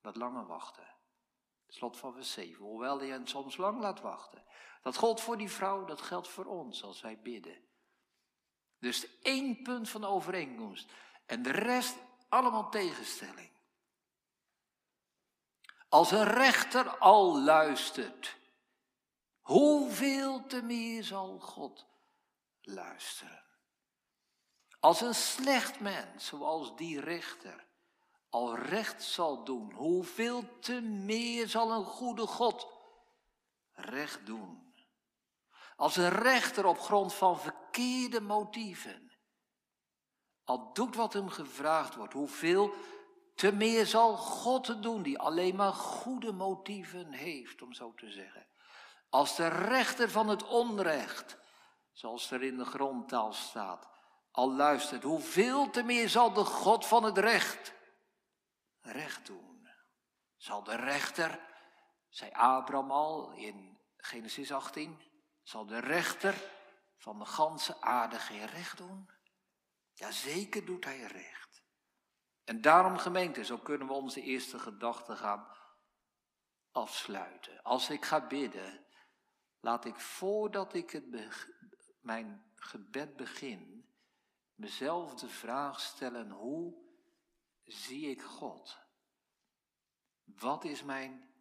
Dat 0.01 0.15
lange 0.15 0.45
wachten. 0.45 0.96
Slot 1.67 1.97
van 1.97 2.13
vers 2.13 2.31
7. 2.31 2.65
Hoewel 2.65 2.99
hij 2.99 3.07
hen 3.07 3.27
soms 3.27 3.57
lang 3.57 3.79
laat 3.79 4.01
wachten. 4.01 4.43
Dat 4.81 4.97
geldt 4.97 5.21
voor 5.21 5.37
die 5.37 5.51
vrouw, 5.51 5.85
dat 5.85 6.01
geldt 6.01 6.27
voor 6.27 6.45
ons 6.45 6.83
als 6.83 7.01
wij 7.01 7.19
bidden. 7.19 7.65
Dus 8.79 9.19
één 9.21 9.61
punt 9.61 9.89
van 9.89 10.05
overeenkomst. 10.05 10.91
En 11.25 11.41
de 11.43 11.51
rest 11.51 11.97
allemaal 12.29 12.69
tegenstelling. 12.69 13.49
Als 15.89 16.11
een 16.11 16.23
rechter 16.23 16.97
al 16.97 17.41
luistert, 17.41 18.37
hoeveel 19.41 20.45
te 20.45 20.61
meer 20.61 21.03
zal 21.03 21.39
God 21.39 21.85
luisteren. 22.61 23.43
Als 24.79 25.01
een 25.01 25.15
slecht 25.15 25.79
mens, 25.79 26.25
zoals 26.25 26.75
die 26.75 26.99
rechter, 26.99 27.66
al 28.29 28.55
recht 28.55 29.03
zal 29.03 29.43
doen, 29.43 29.73
hoeveel 29.73 30.59
te 30.59 30.81
meer 30.81 31.47
zal 31.47 31.71
een 31.71 31.85
goede 31.85 32.27
God 32.27 32.67
recht 33.71 34.25
doen. 34.25 34.73
Als 35.75 35.95
een 35.95 36.09
rechter 36.09 36.65
op 36.65 36.79
grond 36.79 37.13
van 37.13 37.39
verkeerde 37.39 38.21
motieven, 38.21 39.11
al 40.43 40.73
doet 40.73 40.95
wat 40.95 41.13
hem 41.13 41.29
gevraagd 41.29 41.95
wordt, 41.95 42.13
hoeveel 42.13 42.73
te 43.35 43.51
meer 43.51 43.85
zal 43.85 44.17
God 44.17 44.83
doen, 44.83 45.01
die 45.01 45.19
alleen 45.19 45.55
maar 45.55 45.73
goede 45.73 46.31
motieven 46.31 47.11
heeft, 47.11 47.61
om 47.61 47.73
zo 47.73 47.93
te 47.93 48.11
zeggen. 48.11 48.47
Als 49.09 49.35
de 49.35 49.47
rechter 49.47 50.09
van 50.09 50.27
het 50.27 50.43
onrecht 50.43 51.37
zoals 51.91 52.31
er 52.31 52.43
in 52.43 52.57
de 52.57 52.65
grondtaal 52.65 53.33
staat, 53.33 53.87
al 54.31 54.51
luistert, 54.51 55.03
hoeveel 55.03 55.69
te 55.69 55.83
meer 55.83 56.09
zal 56.09 56.33
de 56.33 56.45
God 56.45 56.85
van 56.85 57.03
het 57.03 57.17
recht 57.17 57.73
recht 58.91 59.25
doen. 59.25 59.69
Zal 60.35 60.63
de 60.63 60.75
rechter, 60.75 61.39
zei 62.09 62.31
Abraham 62.31 62.91
al 62.91 63.31
in 63.31 63.79
Genesis 63.97 64.51
18, 64.51 65.01
zal 65.43 65.65
de 65.65 65.79
rechter 65.79 66.51
van 66.97 67.19
de 67.19 67.25
ganse 67.25 67.81
aarde 67.81 68.19
geen 68.19 68.45
recht 68.45 68.77
doen? 68.77 69.09
Jazeker 69.93 70.65
doet 70.65 70.85
hij 70.85 70.99
recht. 70.99 71.63
En 72.43 72.61
daarom 72.61 72.97
gemeente, 72.97 73.45
zo 73.45 73.57
kunnen 73.57 73.87
we 73.87 73.93
onze 73.93 74.21
eerste 74.21 74.59
gedachte 74.59 75.15
gaan 75.15 75.47
afsluiten. 76.71 77.63
Als 77.63 77.89
ik 77.89 78.05
ga 78.05 78.27
bidden, 78.27 78.85
laat 79.59 79.85
ik 79.85 79.99
voordat 79.99 80.73
ik 80.73 80.89
het 80.89 81.05
mijn 82.01 82.51
gebed 82.55 83.15
begin, 83.15 83.89
mezelf 84.55 85.13
de 85.13 85.29
vraag 85.29 85.79
stellen, 85.79 86.31
hoe 86.31 86.86
zie 87.67 88.09
ik 88.09 88.21
God? 88.21 88.85
Wat 90.23 90.63
is 90.63 90.83
mijn 90.83 91.33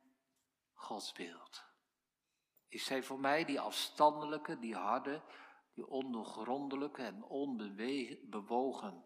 godsbeeld? 0.72 1.64
Is 2.68 2.88
hij 2.88 3.02
voor 3.02 3.20
mij 3.20 3.44
die 3.44 3.60
afstandelijke, 3.60 4.58
die 4.58 4.74
harde, 4.74 5.22
die 5.72 5.86
ondergrondelijke 5.86 7.02
en 7.02 7.22
onbewogen 7.22 9.04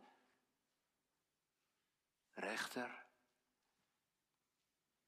rechter? 2.30 3.08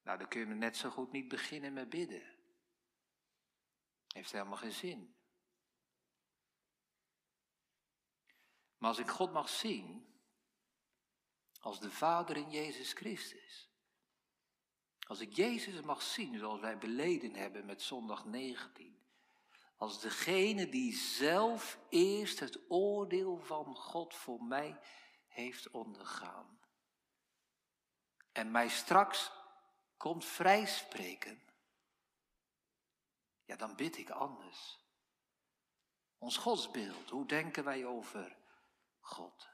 Nou, 0.01 0.17
dan 0.17 0.27
kun 0.27 0.39
je 0.39 0.45
net 0.45 0.77
zo 0.77 0.89
goed 0.89 1.11
niet 1.11 1.27
beginnen 1.27 1.73
met 1.73 1.89
bidden. 1.89 2.37
Heeft 4.07 4.31
helemaal 4.31 4.57
geen 4.57 4.71
zin. 4.71 5.15
Maar 8.77 8.89
als 8.89 8.99
ik 8.99 9.09
God 9.09 9.31
mag 9.31 9.49
zien, 9.49 10.12
als 11.63 11.79
de 11.79 11.91
Vader 11.91 12.37
in 12.37 12.49
Jezus 12.49 12.93
Christus. 12.93 13.69
Als 15.07 15.19
ik 15.19 15.33
Jezus 15.33 15.81
mag 15.81 16.01
zien 16.01 16.37
zoals 16.37 16.59
wij 16.59 16.77
beleden 16.77 17.35
hebben 17.35 17.65
met 17.65 17.81
zondag 17.81 18.25
19. 18.25 19.05
Als 19.77 20.01
degene 20.01 20.69
die 20.69 20.93
zelf 20.93 21.79
eerst 21.89 22.39
het 22.39 22.59
oordeel 22.67 23.37
van 23.37 23.75
God 23.75 24.13
voor 24.13 24.43
mij 24.43 24.79
heeft 25.27 25.69
ondergaan. 25.69 26.59
En 28.31 28.51
mij 28.51 28.69
straks 28.69 29.31
komt 29.97 30.25
vrijspreken. 30.25 31.41
Ja, 33.45 33.55
dan 33.55 33.75
bid 33.75 33.97
ik 33.97 34.09
anders. 34.09 34.79
Ons 36.17 36.37
godsbeeld, 36.37 37.09
hoe 37.09 37.27
denken 37.27 37.63
wij 37.63 37.85
over 37.85 38.37
God? 38.99 39.52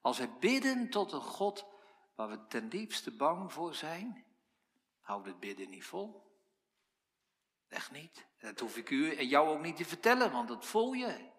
Als 0.00 0.18
wij 0.18 0.32
bidden 0.38 0.90
tot 0.90 1.12
een 1.12 1.22
God 1.22 1.66
waar 2.14 2.28
we 2.28 2.46
ten 2.46 2.68
diepste 2.68 3.16
bang 3.16 3.52
voor 3.52 3.74
zijn, 3.74 4.24
houdt 5.00 5.26
het 5.26 5.40
bidden 5.40 5.70
niet 5.70 5.84
vol. 5.84 6.28
Echt 7.68 7.90
niet. 7.90 8.26
Dat 8.38 8.60
hoef 8.60 8.76
ik 8.76 8.90
u 8.90 9.14
en 9.14 9.28
jou 9.28 9.48
ook 9.48 9.60
niet 9.60 9.76
te 9.76 9.84
vertellen, 9.84 10.32
want 10.32 10.48
dat 10.48 10.66
voel 10.66 10.92
je. 10.92 11.30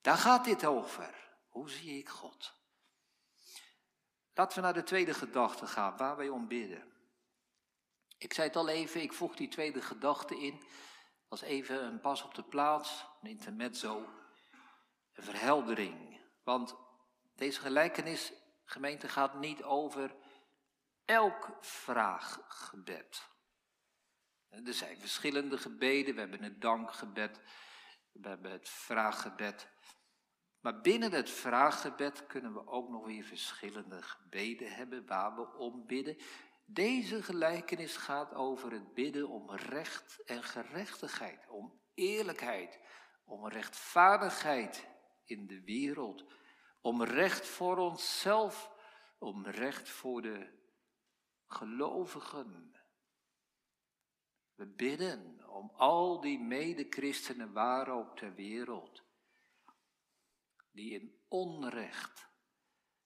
Daar 0.00 0.16
gaat 0.16 0.44
dit 0.44 0.66
over. 0.66 1.36
Hoe 1.48 1.70
zie 1.70 1.98
ik 1.98 2.08
God? 2.08 2.56
Laten 4.34 4.56
we 4.56 4.64
naar 4.64 4.74
de 4.74 4.82
tweede 4.82 5.14
gedachte 5.14 5.66
gaan, 5.66 5.96
waar 5.96 6.16
wij 6.16 6.28
om 6.28 6.48
bidden. 6.48 6.92
Ik 8.18 8.32
zei 8.32 8.46
het 8.46 8.56
al 8.56 8.68
even, 8.68 9.02
ik 9.02 9.12
voeg 9.12 9.36
die 9.36 9.48
tweede 9.48 9.82
gedachte 9.82 10.38
in. 10.38 10.62
Als 11.28 11.40
even 11.40 11.84
een 11.84 12.00
pas 12.00 12.22
op 12.22 12.34
de 12.34 12.42
plaats, 12.42 13.06
een 13.22 13.28
intermezzo, 13.28 14.08
een 15.12 15.24
verheldering. 15.24 16.07
Want 16.48 16.76
deze 17.36 17.60
gelijkenis, 17.60 18.32
gemeente, 18.64 19.08
gaat 19.08 19.34
niet 19.34 19.62
over 19.62 20.16
elk 21.04 21.56
vraaggebed. 21.60 23.28
Er 24.48 24.74
zijn 24.74 24.98
verschillende 24.98 25.58
gebeden. 25.58 26.14
We 26.14 26.20
hebben 26.20 26.42
het 26.42 26.60
dankgebed, 26.60 27.40
we 28.12 28.28
hebben 28.28 28.50
het 28.50 28.68
vraaggebed. 28.68 29.68
Maar 30.60 30.80
binnen 30.80 31.12
het 31.12 31.30
vraaggebed 31.30 32.26
kunnen 32.26 32.52
we 32.52 32.66
ook 32.66 32.88
nog 32.88 33.06
weer 33.06 33.24
verschillende 33.24 34.02
gebeden 34.02 34.72
hebben 34.72 35.06
waar 35.06 35.34
we 35.34 35.56
om 35.56 35.86
bidden. 35.86 36.16
Deze 36.64 37.22
gelijkenis 37.22 37.96
gaat 37.96 38.34
over 38.34 38.72
het 38.72 38.94
bidden 38.94 39.28
om 39.28 39.50
recht 39.50 40.22
en 40.24 40.42
gerechtigheid, 40.42 41.48
om 41.48 41.80
eerlijkheid, 41.94 42.78
om 43.24 43.48
rechtvaardigheid 43.48 44.96
in 45.28 45.46
de 45.46 45.62
wereld, 45.64 46.24
om 46.80 47.02
recht 47.02 47.46
voor 47.46 47.76
onszelf, 47.76 48.70
om 49.18 49.46
recht 49.46 49.88
voor 49.88 50.22
de 50.22 50.58
gelovigen. 51.46 52.76
We 54.54 54.66
bidden 54.66 55.48
om 55.48 55.70
al 55.70 56.20
die 56.20 56.38
medechristenen 56.38 57.52
waar 57.52 57.88
ook 57.88 58.16
ter 58.16 58.34
wereld, 58.34 59.02
die 60.70 60.90
in 60.90 61.24
onrecht 61.28 62.28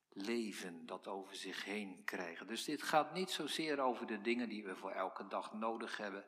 leven 0.08 0.86
dat 0.86 1.06
over 1.06 1.36
zich 1.36 1.64
heen 1.64 2.04
krijgen. 2.04 2.46
Dus 2.46 2.64
dit 2.64 2.82
gaat 2.82 3.12
niet 3.12 3.30
zozeer 3.30 3.80
over 3.80 4.06
de 4.06 4.20
dingen 4.20 4.48
die 4.48 4.64
we 4.64 4.76
voor 4.76 4.90
elke 4.90 5.26
dag 5.26 5.52
nodig 5.52 5.96
hebben. 5.96 6.26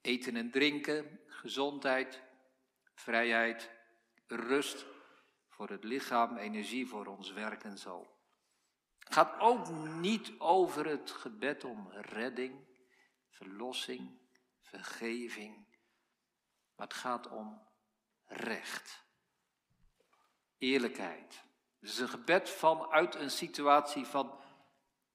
Eten 0.00 0.36
en 0.36 0.50
drinken, 0.50 1.20
gezondheid, 1.26 2.22
vrijheid, 2.94 3.70
rust 4.26 4.86
voor 5.54 5.68
het 5.68 5.84
lichaam, 5.84 6.36
energie 6.36 6.86
voor 6.86 7.06
ons 7.06 7.32
werk 7.32 7.64
en 7.64 7.78
zo. 7.78 8.08
Het 8.98 9.12
gaat 9.12 9.38
ook 9.38 9.68
niet 10.00 10.32
over 10.38 10.86
het 10.86 11.10
gebed 11.10 11.64
om 11.64 11.88
redding, 11.90 12.66
verlossing, 13.30 14.18
vergeving. 14.60 15.66
Maar 16.76 16.86
het 16.86 16.96
gaat 16.96 17.28
om 17.28 17.68
recht. 18.24 19.06
Eerlijkheid. 20.58 21.44
Het 21.80 21.88
is 21.88 21.98
een 21.98 22.08
gebed 22.08 22.50
vanuit 22.50 23.14
een 23.14 23.30
situatie 23.30 24.04
van 24.04 24.40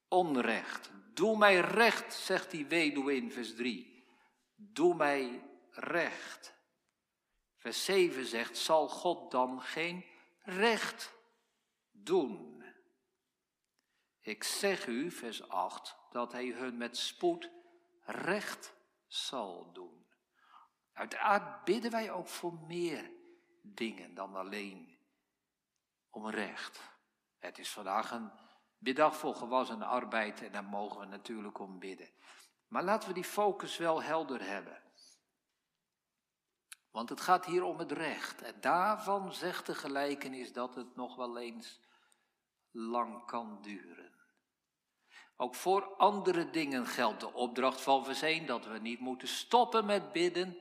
onrecht. 0.08 0.90
Doe 1.14 1.38
mij 1.38 1.60
recht, 1.60 2.14
zegt 2.14 2.50
die 2.50 2.66
weduwe 2.66 3.16
in 3.16 3.32
vers 3.32 3.54
3. 3.54 4.08
Doe 4.54 4.94
mij 4.94 5.50
recht. 5.70 6.58
Vers 7.56 7.84
7 7.84 8.26
zegt, 8.26 8.58
zal 8.58 8.88
God 8.88 9.30
dan 9.30 9.60
geen 9.60 10.04
recht 10.42 11.14
doen? 11.90 12.64
Ik 14.20 14.44
zeg 14.44 14.86
u, 14.86 15.10
vers 15.10 15.48
8, 15.48 15.96
dat 16.10 16.32
hij 16.32 16.46
hun 16.46 16.76
met 16.76 16.96
spoed 16.96 17.50
recht 18.04 18.74
zal 19.06 19.72
doen. 19.72 20.06
Uiteraard 20.92 21.64
bidden 21.64 21.90
wij 21.90 22.10
ook 22.10 22.28
voor 22.28 22.54
meer 22.54 23.10
dingen 23.62 24.14
dan 24.14 24.36
alleen 24.36 24.98
om 26.10 26.28
recht. 26.28 26.80
Het 27.38 27.58
is 27.58 27.70
vandaag 27.70 28.10
een 28.10 28.30
middag 28.78 29.16
voor 29.16 29.34
gewassen 29.34 29.82
arbeid 29.82 30.42
en 30.42 30.52
daar 30.52 30.64
mogen 30.64 31.00
we 31.00 31.06
natuurlijk 31.06 31.58
om 31.58 31.78
bidden. 31.78 32.08
Maar 32.68 32.82
laten 32.82 33.08
we 33.08 33.14
die 33.14 33.24
focus 33.24 33.76
wel 33.76 34.02
helder 34.02 34.42
hebben. 34.42 34.79
Want 36.90 37.08
het 37.08 37.20
gaat 37.20 37.46
hier 37.46 37.64
om 37.64 37.78
het 37.78 37.92
recht. 37.92 38.42
En 38.42 38.60
daarvan 38.60 39.32
zegt 39.32 39.66
de 39.66 39.74
gelijkenis 39.74 40.52
dat 40.52 40.74
het 40.74 40.96
nog 40.96 41.16
wel 41.16 41.38
eens 41.38 41.80
lang 42.70 43.26
kan 43.26 43.58
duren. 43.62 44.12
Ook 45.36 45.54
voor 45.54 45.96
andere 45.96 46.50
dingen 46.50 46.86
geldt 46.86 47.20
de 47.20 47.32
opdracht 47.32 47.80
van 47.80 48.04
verzeen 48.04 48.46
dat 48.46 48.66
we 48.66 48.78
niet 48.78 49.00
moeten 49.00 49.28
stoppen 49.28 49.86
met 49.86 50.12
bidden, 50.12 50.58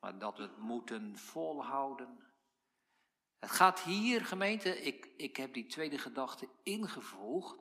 maar 0.00 0.18
dat 0.18 0.36
we 0.36 0.42
het 0.42 0.58
moeten 0.58 1.18
volhouden. 1.18 2.24
Het 3.38 3.50
gaat 3.50 3.80
hier, 3.80 4.24
gemeente, 4.24 4.82
ik, 4.82 5.10
ik 5.16 5.36
heb 5.36 5.54
die 5.54 5.66
tweede 5.66 5.98
gedachte 5.98 6.48
ingevoegd, 6.62 7.58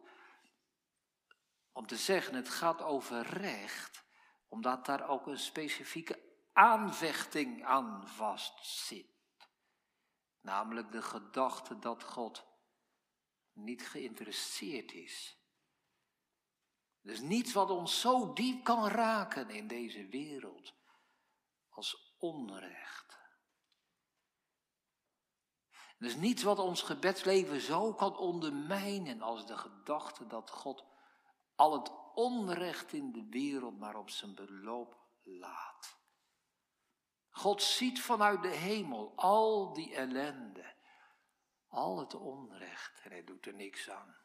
om 1.71 1.87
te 1.87 1.95
zeggen 1.95 2.35
het 2.35 2.49
gaat 2.49 2.81
over 2.81 3.21
recht, 3.21 4.03
omdat 4.47 4.85
daar 4.85 5.09
ook 5.09 5.27
een 5.27 5.39
specifieke 5.39 6.19
aanvechting 6.55 7.63
aan 7.65 8.07
vastzit. 8.07 9.13
Namelijk 10.41 10.91
de 10.91 11.01
gedachte 11.01 11.79
dat 11.79 12.03
God 12.03 12.45
niet 13.53 13.87
geïnteresseerd 13.87 14.91
is 14.91 15.45
is 17.05 17.21
niets 17.21 17.53
wat 17.53 17.69
ons 17.69 17.99
zo 17.99 18.33
diep 18.33 18.63
kan 18.63 18.87
raken 18.87 19.49
in 19.49 19.67
deze 19.67 20.07
wereld 20.07 20.73
als 21.69 22.15
onrecht. 22.17 23.23
Is 25.99 26.15
niets 26.15 26.43
wat 26.43 26.59
ons 26.59 26.81
gebedsleven 26.81 27.61
zo 27.61 27.93
kan 27.93 28.17
ondermijnen 28.17 29.21
als 29.21 29.45
de 29.45 29.57
gedachte 29.57 30.27
dat 30.27 30.49
God 30.49 30.83
al 31.55 31.73
het 31.73 31.91
onrecht 32.13 32.93
in 32.93 33.11
de 33.11 33.27
wereld 33.29 33.79
maar 33.79 33.95
op 33.95 34.09
zijn 34.09 34.35
beloop 34.35 34.97
laat. 35.21 36.04
God 37.35 37.63
ziet 37.63 38.01
vanuit 38.01 38.41
de 38.41 38.55
hemel 38.55 39.13
al 39.15 39.73
die 39.73 39.95
ellende, 39.95 40.75
al 41.67 41.99
het 41.99 42.13
onrecht 42.13 43.01
en 43.03 43.11
hij 43.11 43.23
doet 43.23 43.45
er 43.45 43.53
niks 43.53 43.89
aan. 43.89 44.17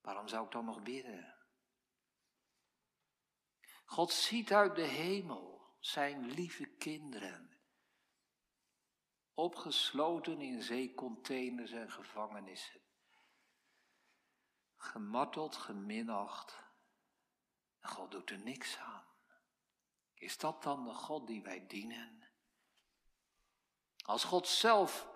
Waarom 0.00 0.28
zou 0.28 0.44
ik 0.44 0.50
dan 0.50 0.64
nog 0.64 0.82
bidden? 0.82 1.36
God 3.84 4.12
ziet 4.12 4.52
uit 4.52 4.76
de 4.76 4.86
hemel 4.86 5.76
zijn 5.78 6.30
lieve 6.30 6.66
kinderen, 6.66 7.60
opgesloten 9.34 10.40
in 10.40 10.62
zeecontainers 10.62 11.72
en 11.72 11.90
gevangenissen, 11.90 12.80
gemarteld, 14.76 15.56
geminacht. 15.56 16.58
God 17.80 18.10
doet 18.10 18.30
er 18.30 18.38
niks 18.38 18.78
aan. 18.78 19.09
Is 20.20 20.38
dat 20.38 20.62
dan 20.62 20.84
de 20.84 20.94
God 20.94 21.26
die 21.26 21.42
wij 21.42 21.66
dienen? 21.66 22.28
Als 24.04 24.24
God 24.24 24.48
zelf 24.48 25.08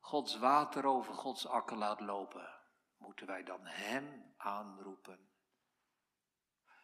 Gods 0.00 0.38
water 0.38 0.86
over 0.86 1.14
Gods 1.14 1.46
akker 1.46 1.76
laat 1.76 2.00
lopen, 2.00 2.60
moeten 2.96 3.26
wij 3.26 3.42
dan 3.42 3.60
Hem 3.62 4.34
aanroepen. 4.36 5.28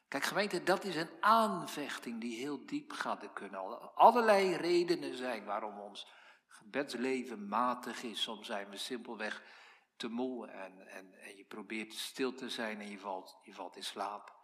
Kijk 0.08 0.24
gemeente, 0.24 0.62
dat 0.62 0.84
is 0.84 0.96
een 0.96 1.10
aanvechting 1.20 2.20
die 2.20 2.38
heel 2.38 2.66
diep 2.66 2.92
gaat. 2.92 3.22
Er 3.22 3.30
kunnen 3.30 3.94
allerlei 3.94 4.56
redenen 4.56 5.16
zijn 5.16 5.44
waarom 5.44 5.78
ons 5.78 6.06
gebedsleven 6.46 7.48
matig 7.48 8.02
is. 8.02 8.22
Soms 8.22 8.46
zijn 8.46 8.68
we 8.68 8.76
simpelweg 8.76 9.42
te 9.96 10.08
moe 10.08 10.46
en, 10.46 10.88
en, 10.88 11.14
en 11.14 11.36
je 11.36 11.44
probeert 11.44 11.94
stil 11.94 12.34
te 12.34 12.48
zijn 12.48 12.80
en 12.80 12.90
je 12.90 12.98
valt, 12.98 13.38
je 13.42 13.54
valt 13.54 13.76
in 13.76 13.84
slaap. 13.84 14.39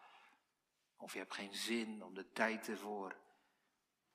Of 0.96 1.12
je 1.12 1.18
hebt 1.18 1.34
geen 1.34 1.54
zin 1.54 2.04
om 2.04 2.14
de 2.14 2.32
tijd 2.32 2.68
ervoor 2.68 3.16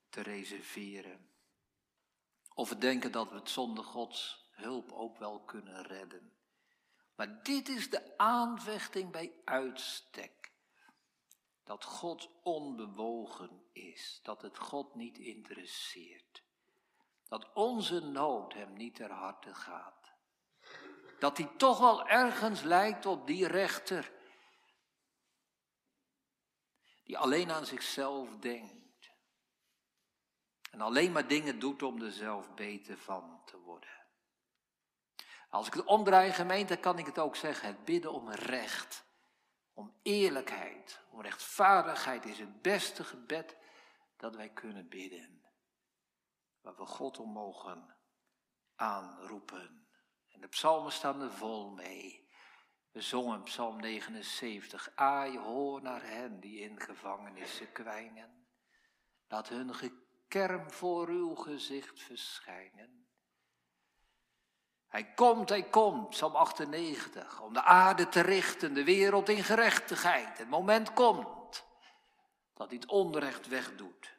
te 0.09 0.21
reserveren. 0.21 1.29
Of 2.53 2.69
we 2.69 2.77
denken 2.77 3.11
dat 3.11 3.29
we 3.29 3.35
het 3.35 3.49
zonder 3.49 3.83
Gods 3.83 4.49
hulp 4.51 4.91
ook 4.91 5.17
wel 5.17 5.39
kunnen 5.39 5.83
redden. 5.83 6.33
Maar 7.15 7.43
dit 7.43 7.69
is 7.69 7.89
de 7.89 8.17
aanvechting 8.17 9.11
bij 9.11 9.33
uitstek. 9.45 10.51
Dat 11.63 11.83
God 11.83 12.29
onbewogen 12.43 13.63
is, 13.71 14.19
dat 14.23 14.41
het 14.41 14.57
God 14.57 14.95
niet 14.95 15.17
interesseert. 15.17 16.43
Dat 17.27 17.53
onze 17.53 17.99
nood 17.99 18.53
hem 18.53 18.73
niet 18.73 18.95
ter 18.95 19.11
harte 19.11 19.53
gaat. 19.53 20.11
Dat 21.19 21.37
hij 21.37 21.51
toch 21.57 21.79
wel 21.79 22.07
ergens 22.07 22.61
lijkt 22.61 23.05
op 23.05 23.27
die 23.27 23.47
rechter 23.47 24.11
die 27.11 27.19
alleen 27.19 27.51
aan 27.51 27.65
zichzelf 27.65 28.37
denkt. 28.37 29.11
En 30.71 30.81
alleen 30.81 31.11
maar 31.11 31.27
dingen 31.27 31.59
doet 31.59 31.83
om 31.83 32.01
er 32.01 32.11
zelf 32.11 32.53
beter 32.53 32.97
van 32.97 33.41
te 33.45 33.57
worden. 33.57 33.89
Als 35.49 35.67
ik 35.67 35.73
het 35.73 35.85
omdraai, 35.85 36.31
gemeente, 36.31 36.77
kan 36.77 36.97
ik 36.97 37.05
het 37.05 37.19
ook 37.19 37.35
zeggen. 37.35 37.67
Het 37.67 37.85
bidden 37.85 38.11
om 38.11 38.29
recht, 38.29 39.05
om 39.73 39.99
eerlijkheid, 40.01 41.01
om 41.09 41.21
rechtvaardigheid 41.21 42.25
is 42.25 42.39
het 42.39 42.61
beste 42.61 43.03
gebed 43.03 43.57
dat 44.17 44.35
wij 44.35 44.49
kunnen 44.49 44.89
bidden. 44.89 45.45
Waar 46.61 46.75
we 46.75 46.85
God 46.85 47.19
om 47.19 47.31
mogen 47.31 47.95
aanroepen. 48.75 49.87
En 50.27 50.41
de 50.41 50.47
psalmen 50.47 50.91
staan 50.91 51.21
er 51.21 51.31
vol 51.31 51.69
mee. 51.69 52.20
We 52.91 53.01
zongen 53.01 53.43
Psalm 53.43 53.79
79. 53.79 54.91
Aai, 54.95 55.37
hoor 55.37 55.81
naar 55.81 56.03
hen 56.03 56.39
die 56.39 56.59
in 56.59 56.79
gevangenissen 56.79 57.71
kwijnen. 57.71 58.47
Laat 59.27 59.49
hun 59.49 59.75
gekerm 59.75 60.71
voor 60.71 61.07
uw 61.07 61.35
gezicht 61.35 61.99
verschijnen. 61.99 63.07
Hij 64.87 65.13
komt, 65.13 65.49
hij 65.49 65.63
komt, 65.63 66.09
Psalm 66.09 66.35
98, 66.35 67.41
om 67.41 67.53
de 67.53 67.63
aarde 67.63 68.09
te 68.09 68.21
richten, 68.21 68.73
de 68.73 68.83
wereld 68.83 69.29
in 69.29 69.43
gerechtigheid. 69.43 70.37
Het 70.37 70.49
moment 70.49 70.93
komt 70.93 71.65
dat 72.53 72.67
hij 72.67 72.77
het 72.77 72.89
onrecht 72.89 73.47
wegdoet. 73.47 74.15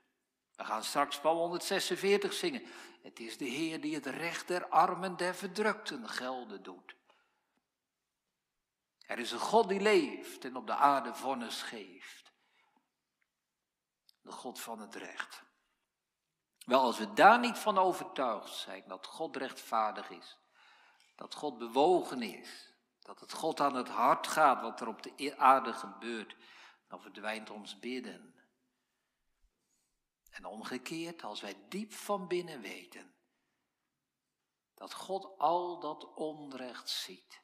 We 0.57 0.65
gaan 0.65 0.85
straks 0.85 1.19
Psalm 1.19 1.39
146 1.39 2.33
zingen. 2.33 2.63
Het 3.03 3.21
is 3.21 3.37
de 3.37 3.45
Heer 3.45 3.81
die 3.81 3.95
het 3.95 4.07
recht 4.07 4.49
der 4.49 4.67
armen, 4.67 5.17
der 5.17 5.35
verdrukten 5.35 6.09
gelden 6.09 6.63
doet. 6.63 6.95
Er 9.13 9.19
is 9.19 9.31
een 9.31 9.39
God 9.39 9.69
die 9.69 9.81
leeft 9.81 10.45
en 10.45 10.57
op 10.57 10.67
de 10.67 10.75
aarde 10.75 11.15
vonnis 11.15 11.63
geeft. 11.63 12.33
De 14.21 14.33
God 14.33 14.61
van 14.61 14.81
het 14.81 14.95
recht. 14.95 15.43
Wel, 16.65 16.81
als 16.81 16.99
we 16.99 17.13
daar 17.13 17.39
niet 17.39 17.59
van 17.59 17.79
overtuigd 17.79 18.55
zijn 18.55 18.85
dat 18.87 19.07
God 19.07 19.37
rechtvaardig 19.37 20.11
is, 20.11 20.39
dat 21.17 21.35
God 21.35 21.59
bewogen 21.59 22.23
is, 22.23 22.75
dat 23.01 23.21
het 23.21 23.33
God 23.33 23.61
aan 23.61 23.75
het 23.75 23.89
hart 23.89 24.27
gaat 24.27 24.61
wat 24.61 24.81
er 24.81 24.89
op 24.89 25.03
de 25.03 25.35
aarde 25.39 25.73
gebeurt, 25.73 26.37
dan 26.89 27.01
verdwijnt 27.01 27.51
ons 27.51 27.79
bidden. 27.79 28.35
En 30.31 30.45
omgekeerd, 30.45 31.23
als 31.23 31.41
wij 31.41 31.67
diep 31.69 31.93
van 31.93 32.29
binnen 32.29 32.61
weten 32.61 33.15
dat 34.75 34.95
God 34.95 35.39
al 35.39 35.81
dat 35.81 36.15
onrecht 36.15 36.91
ziet, 36.91 37.42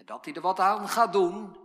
en 0.00 0.06
dat 0.06 0.24
hij 0.24 0.34
er 0.34 0.40
wat 0.40 0.60
aan 0.60 0.88
gaat 0.88 1.12
doen, 1.12 1.56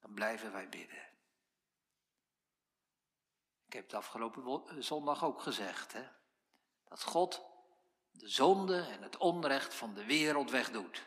dan 0.00 0.14
blijven 0.14 0.52
wij 0.52 0.68
bidden. 0.68 1.02
Ik 3.66 3.72
heb 3.72 3.82
het 3.82 3.94
afgelopen 3.94 4.84
zondag 4.84 5.24
ook 5.24 5.40
gezegd, 5.40 5.92
hè? 5.92 6.08
dat 6.84 7.02
God 7.02 7.42
de 8.10 8.28
zonde 8.28 8.80
en 8.80 9.02
het 9.02 9.16
onrecht 9.16 9.74
van 9.74 9.94
de 9.94 10.04
wereld 10.04 10.50
wegdoet. 10.50 11.06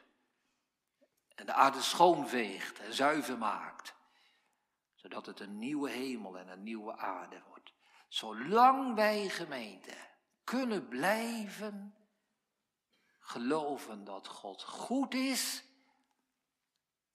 En 1.35 1.45
de 1.45 1.53
aarde 1.53 1.81
schoonveegt 1.81 2.79
en 2.79 2.93
zuiver 2.93 3.37
maakt. 3.37 3.95
Zodat 4.95 5.25
het 5.25 5.39
een 5.39 5.59
nieuwe 5.59 5.89
hemel 5.89 6.37
en 6.37 6.47
een 6.47 6.63
nieuwe 6.63 6.97
aarde 6.97 7.41
wordt. 7.47 7.73
Zolang 8.07 8.95
wij 8.95 9.29
gemeente 9.29 9.95
kunnen 10.43 10.87
blijven 10.87 11.96
geloven 13.27 14.03
dat 14.03 14.27
God 14.27 14.63
goed 14.63 15.13
is, 15.13 15.63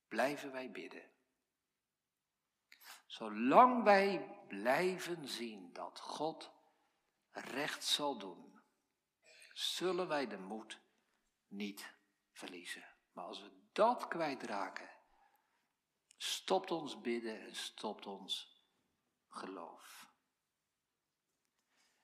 blijven 0.08 0.52
wij 0.52 0.70
bidden. 0.70 1.10
Zolang 3.06 3.82
wij 3.82 4.38
blijven 4.48 5.28
zien 5.28 5.72
dat 5.72 6.00
God 6.00 6.52
recht 7.30 7.84
zal 7.84 8.18
doen, 8.18 8.60
zullen 9.52 10.08
wij 10.08 10.26
de 10.26 10.38
moed 10.38 10.80
niet 11.48 11.94
verliezen. 12.32 12.84
Maar 13.12 13.24
als 13.24 13.40
we 13.40 13.50
dat 13.72 14.08
kwijtraken, 14.08 14.90
stopt 16.16 16.70
ons 16.70 17.00
bidden 17.00 17.40
en 17.40 17.56
stopt 17.56 18.06
ons 18.06 18.62
geloof. 19.28 20.10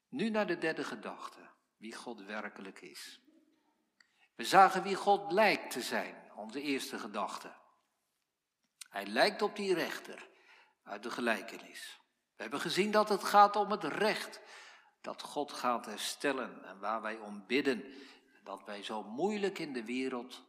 Nu 0.08 0.28
naar 0.28 0.46
de 0.46 0.58
derde 0.58 0.84
gedachte, 0.84 1.50
wie 1.76 1.94
God 1.94 2.20
werkelijk 2.20 2.80
is. 2.80 3.20
We 4.38 4.44
zagen 4.44 4.82
wie 4.82 4.94
God 4.94 5.32
lijkt 5.32 5.70
te 5.70 5.82
zijn, 5.82 6.14
onze 6.34 6.62
eerste 6.62 6.98
gedachte. 6.98 7.52
Hij 8.88 9.06
lijkt 9.06 9.42
op 9.42 9.56
die 9.56 9.74
rechter 9.74 10.28
uit 10.82 11.02
de 11.02 11.10
gelijkenis. 11.10 12.00
We 12.36 12.42
hebben 12.42 12.60
gezien 12.60 12.90
dat 12.90 13.08
het 13.08 13.24
gaat 13.24 13.56
om 13.56 13.70
het 13.70 13.84
recht 13.84 14.40
dat 15.00 15.22
God 15.22 15.52
gaat 15.52 15.86
herstellen 15.86 16.64
en 16.64 16.78
waar 16.78 17.02
wij 17.02 17.18
om 17.18 17.46
bidden. 17.46 17.84
Dat 18.44 18.64
wij 18.64 18.82
zo 18.82 19.02
moeilijk 19.02 19.58
in 19.58 19.72
de 19.72 19.84
wereld 19.84 20.44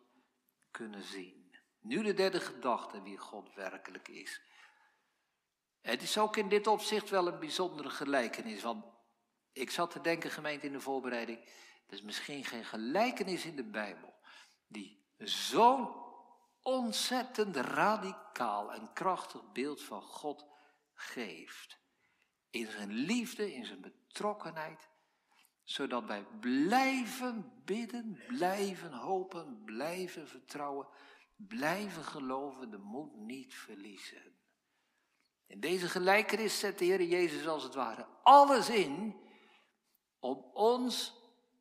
kunnen 0.72 1.04
zien. 1.04 1.56
Nu 1.80 2.04
de 2.04 2.14
derde 2.14 2.40
gedachte, 2.40 3.02
wie 3.02 3.18
God 3.18 3.54
werkelijk 3.54 4.08
is. 4.08 4.42
Het 5.82 6.02
is 6.02 6.18
ook 6.18 6.38
in 6.38 6.50
dit 6.50 6.68
opzicht 6.68 7.10
wel 7.10 7.28
een 7.28 7.40
bijzondere 7.40 7.90
gelijkenis. 7.90 8.62
Want 8.62 8.86
ik 9.52 9.72
zat 9.72 9.92
te 9.92 10.02
denken, 10.02 10.32
gemeente, 10.32 10.66
in 10.66 10.72
de 10.72 10.80
voorbereiding. 10.80 11.50
Er 11.90 11.96
is 11.96 12.02
misschien 12.02 12.44
geen 12.44 12.66
gelijkenis 12.66 13.46
in 13.46 13.56
de 13.56 13.64
Bijbel 13.64 14.14
die 14.68 15.06
zo'n 15.18 15.90
ontzettend 16.62 17.56
radicaal 17.56 18.74
en 18.74 18.94
krachtig 18.94 19.52
beeld 19.52 19.82
van 19.82 20.02
God 20.02 20.46
geeft. 20.94 21.78
In 22.50 22.72
zijn 22.72 22.92
liefde, 22.92 23.54
in 23.54 23.66
zijn 23.66 23.82
betrokkenheid, 23.82 24.90
zodat 25.64 26.06
wij 26.06 26.26
blijven 26.40 27.62
bidden, 27.66 28.24
blijven 28.28 28.94
hopen, 28.94 29.62
blijven 29.66 30.28
vertrouwen, 30.28 30.88
blijven 31.36 32.04
geloven, 32.04 32.72
de 32.72 32.78
moed 32.78 33.16
niet 33.16 33.54
verliezen. 33.54 34.38
In 35.46 35.60
deze 35.60 35.88
gelijkenis 35.88 36.60
zet 36.60 36.80
de 36.80 36.86
Heer 36.86 37.04
Jezus 37.04 37.48
als 37.48 37.64
het 37.64 37.74
ware 37.74 38.08
alles 38.24 38.70
in 38.70 39.16
om 40.20 40.38
ons 40.54 41.19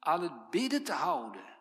aan 0.09 0.23
het 0.23 0.51
bidden 0.51 0.85
te 0.85 0.93
houden, 0.93 1.57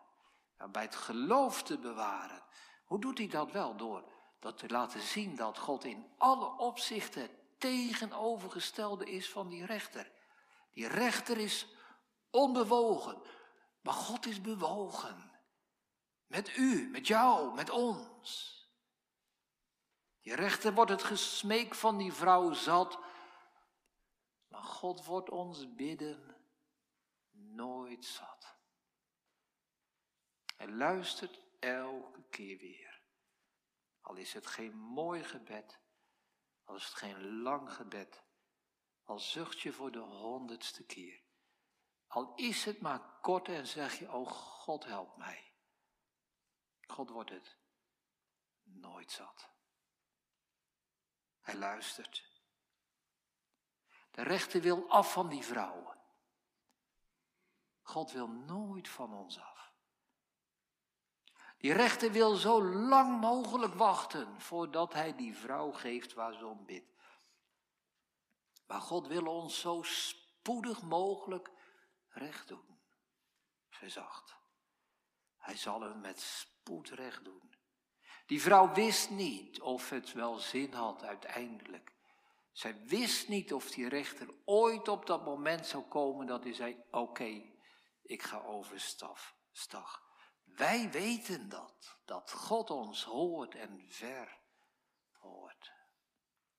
bij 0.71 0.81
het 0.81 0.95
geloof 0.95 1.63
te 1.63 1.77
bewaren. 1.77 2.43
Hoe 2.85 2.99
doet 2.99 3.17
hij 3.17 3.27
dat 3.27 3.51
wel? 3.51 3.77
Door 3.77 4.11
dat 4.39 4.57
te 4.57 4.69
laten 4.69 5.01
zien 5.01 5.35
dat 5.35 5.57
God 5.57 5.83
in 5.83 6.05
alle 6.17 6.57
opzichten 6.57 7.29
tegenovergestelde 7.57 9.05
is 9.05 9.29
van 9.29 9.47
die 9.47 9.65
rechter. 9.65 10.11
Die 10.71 10.87
rechter 10.87 11.37
is 11.37 11.67
onbewogen, 12.29 13.21
maar 13.81 13.93
God 13.93 14.25
is 14.25 14.41
bewogen. 14.41 15.31
Met 16.27 16.57
u, 16.57 16.89
met 16.91 17.07
jou, 17.07 17.53
met 17.53 17.69
ons. 17.69 18.55
Die 20.21 20.35
rechter 20.35 20.73
wordt 20.73 20.91
het 20.91 21.03
gesmeek 21.03 21.75
van 21.75 21.97
die 21.97 22.13
vrouw 22.13 22.53
zat, 22.53 22.99
maar 24.47 24.63
God 24.63 25.05
wordt 25.05 25.29
ons 25.29 25.75
bidden 25.75 26.36
nooit 27.57 28.05
zat. 28.05 28.55
Hij 30.55 30.67
luistert 30.67 31.39
elke 31.59 32.23
keer 32.29 32.57
weer. 32.57 33.01
Al 34.01 34.15
is 34.15 34.33
het 34.33 34.47
geen 34.47 34.77
mooi 34.77 35.23
gebed, 35.23 35.79
al 36.63 36.75
is 36.75 36.85
het 36.85 36.93
geen 36.93 37.41
lang 37.41 37.73
gebed, 37.73 38.23
al 39.03 39.19
zucht 39.19 39.59
je 39.59 39.73
voor 39.73 39.91
de 39.91 39.99
honderdste 39.99 40.85
keer. 40.85 41.25
Al 42.07 42.35
is 42.35 42.65
het 42.65 42.81
maar 42.81 43.19
kort 43.21 43.47
en 43.47 43.67
zeg 43.67 43.99
je, 43.99 44.11
oh 44.11 44.27
God 44.31 44.85
help 44.85 45.17
mij. 45.17 45.53
God 46.87 47.09
wordt 47.09 47.29
het 47.29 47.57
nooit 48.63 49.11
zat. 49.11 49.49
Hij 51.39 51.55
luistert. 51.55 52.25
De 54.11 54.21
rechter 54.23 54.61
wil 54.61 54.89
af 54.89 55.11
van 55.11 55.29
die 55.29 55.43
vrouwen. 55.43 55.96
God 57.87 58.11
wil 58.11 58.27
nooit 58.27 58.89
van 58.89 59.13
ons 59.13 59.39
af. 59.39 59.71
Die 61.57 61.73
rechter 61.73 62.11
wil 62.11 62.35
zo 62.35 62.63
lang 62.63 63.19
mogelijk 63.19 63.73
wachten 63.73 64.41
voordat 64.41 64.93
hij 64.93 65.15
die 65.15 65.35
vrouw 65.35 65.71
geeft 65.71 66.13
waar 66.13 66.33
ze 66.33 66.45
om 66.45 66.65
bidt. 66.65 66.93
Maar 68.65 68.81
God 68.81 69.07
wil 69.07 69.25
ons 69.25 69.59
zo 69.59 69.81
spoedig 69.83 70.81
mogelijk 70.81 71.51
recht 72.09 72.47
doen. 72.47 72.79
verzacht. 73.69 74.35
Hij 75.37 75.57
zal 75.57 75.81
hem 75.81 76.01
met 76.01 76.21
spoed 76.21 76.89
recht 76.89 77.23
doen. 77.23 77.55
Die 78.25 78.41
vrouw 78.41 78.73
wist 78.73 79.09
niet 79.09 79.61
of 79.61 79.89
het 79.89 80.13
wel 80.13 80.35
zin 80.35 80.73
had 80.73 81.03
uiteindelijk. 81.03 81.91
Zij 82.51 82.85
wist 82.85 83.27
niet 83.27 83.53
of 83.53 83.69
die 83.71 83.89
rechter 83.89 84.33
ooit 84.45 84.87
op 84.87 85.05
dat 85.05 85.25
moment 85.25 85.65
zou 85.65 85.83
komen 85.83 86.27
dat 86.27 86.43
hij 86.43 86.53
zei: 86.53 86.83
Oké, 86.91 87.55
ik 88.07 88.23
ga 88.23 88.41
overstag. 88.41 89.35
Wij 90.43 90.91
weten 90.91 91.49
dat, 91.49 91.97
dat 92.05 92.31
God 92.31 92.69
ons 92.69 93.03
hoort 93.03 93.55
en 93.55 93.85
ver 93.89 94.39
hoort. 95.11 95.71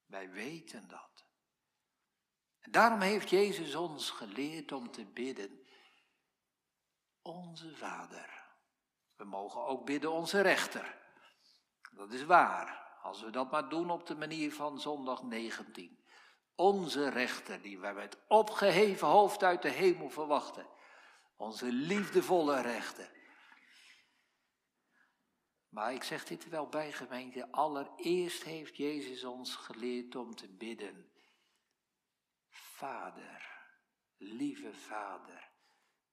Wij 0.05 0.29
weten 0.29 0.87
dat. 0.87 1.25
En 2.59 2.71
daarom 2.71 3.01
heeft 3.01 3.29
Jezus 3.29 3.75
ons 3.75 4.09
geleerd 4.09 4.71
om 4.71 4.91
te 4.91 5.05
bidden. 5.05 5.67
Onze 7.21 7.75
Vader. 7.75 8.47
We 9.15 9.23
mogen 9.23 9.65
ook 9.65 9.85
bidden 9.85 10.11
onze 10.11 10.41
rechter. 10.41 10.97
Dat 11.91 12.11
is 12.11 12.23
waar. 12.23 12.87
Als 13.01 13.21
we 13.21 13.29
dat 13.29 13.51
maar 13.51 13.69
doen 13.69 13.91
op 13.91 14.05
de 14.05 14.15
manier 14.15 14.53
van 14.53 14.79
zondag 14.79 15.23
19. 15.23 16.03
Onze 16.55 17.09
rechter, 17.09 17.61
die 17.61 17.79
wij 17.79 17.93
met 17.93 18.17
opgeheven 18.27 19.07
hoofd 19.07 19.43
uit 19.43 19.61
de 19.61 19.69
hemel 19.69 20.09
verwachten. 20.09 20.67
Onze 21.39 21.71
liefdevolle 21.71 22.61
rechter. 22.61 23.11
Maar 25.69 25.93
ik 25.93 26.03
zeg 26.03 26.25
dit 26.25 26.49
wel 26.49 26.67
bij, 26.67 26.91
gemeente. 26.91 27.51
Allereerst 27.51 28.43
heeft 28.43 28.77
Jezus 28.77 29.23
ons 29.23 29.55
geleerd 29.55 30.15
om 30.15 30.35
te 30.35 30.47
bidden. 30.47 31.11
Vader, 32.49 33.67
lieve 34.17 34.73
Vader, 34.73 35.51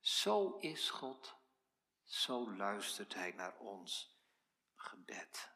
zo 0.01 0.57
is 0.57 0.91
God, 0.91 1.37
zo 2.03 2.57
luistert 2.57 3.15
Hij 3.15 3.33
naar 3.33 3.59
ons 3.59 4.21
gebed. 4.75 5.53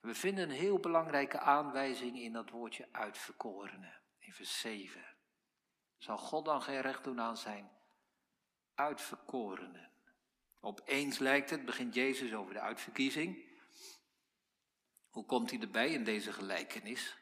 We 0.00 0.14
vinden 0.14 0.50
een 0.50 0.56
heel 0.56 0.78
belangrijke 0.78 1.38
aanwijzing 1.38 2.18
in 2.18 2.32
dat 2.32 2.50
woordje 2.50 2.88
uitverkorene, 2.92 4.00
in 4.18 4.32
vers 4.32 4.60
7. 4.60 5.16
Zal 5.96 6.18
God 6.18 6.44
dan 6.44 6.62
geen 6.62 6.80
recht 6.80 7.04
doen 7.04 7.20
aan 7.20 7.36
zijn 7.36 7.75
uitverkorenen? 8.76 9.90
Opeens 10.60 11.18
lijkt 11.18 11.50
het, 11.50 11.64
begint 11.64 11.94
Jezus 11.94 12.34
over 12.34 12.54
de 12.54 12.60
uitverkiezing. 12.60 13.44
Hoe 15.10 15.24
komt 15.24 15.50
hij 15.50 15.60
erbij 15.60 15.90
in 15.90 16.04
deze 16.04 16.32
gelijkenis? 16.32 17.16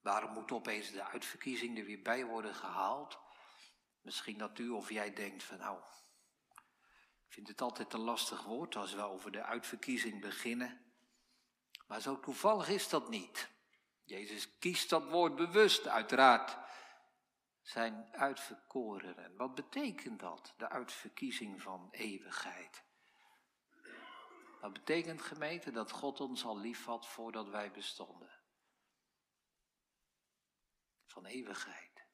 Waarom 0.00 0.32
moet 0.32 0.52
opeens 0.52 0.90
de 0.90 1.04
uitverkiezing 1.04 1.78
er 1.78 1.84
weer 1.84 2.02
bij 2.02 2.24
worden 2.24 2.54
gehaald? 2.54 3.18
Misschien 4.00 4.38
dat 4.38 4.58
u 4.58 4.68
of 4.68 4.90
jij 4.90 5.12
denkt 5.12 5.42
van 5.42 5.58
nou, 5.58 5.78
ik 7.26 7.32
vind 7.32 7.48
het 7.48 7.60
altijd 7.60 7.92
een 7.92 8.00
lastig 8.00 8.42
woord 8.42 8.76
als 8.76 8.94
we 8.94 9.02
over 9.02 9.32
de 9.32 9.42
uitverkiezing 9.42 10.20
beginnen. 10.20 10.84
Maar 11.86 12.00
zo 12.00 12.20
toevallig 12.20 12.68
is 12.68 12.88
dat 12.88 13.08
niet. 13.08 13.48
Jezus 14.04 14.58
kiest 14.58 14.90
dat 14.90 15.10
woord 15.10 15.36
bewust, 15.36 15.88
uiteraard. 15.88 16.63
Zijn 17.64 18.08
uitverkorenen. 18.12 19.36
Wat 19.36 19.54
betekent 19.54 20.20
dat, 20.20 20.54
de 20.56 20.68
uitverkiezing 20.68 21.62
van 21.62 21.88
eeuwigheid? 21.90 22.84
Dat 24.60 24.72
betekent, 24.72 25.22
gemeente, 25.22 25.70
dat 25.70 25.90
God 25.90 26.20
ons 26.20 26.44
al 26.44 26.58
lief 26.58 26.84
had 26.84 27.06
voordat 27.06 27.48
wij 27.48 27.70
bestonden. 27.70 28.30
Van 31.06 31.26
eeuwigheid. 31.26 32.06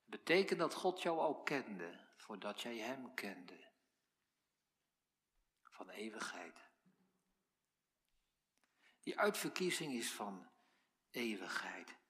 Het 0.00 0.06
betekent 0.06 0.58
dat 0.58 0.74
God 0.74 1.02
jou 1.02 1.20
ook 1.20 1.46
kende 1.46 2.00
voordat 2.16 2.60
jij 2.60 2.78
Hem 2.78 3.14
kende 3.14 3.70
van 5.62 5.90
eeuwigheid. 5.90 6.70
Die 9.00 9.18
uitverkiezing 9.18 9.92
is 9.92 10.12
van 10.12 10.50
eeuwigheid. 11.10 12.00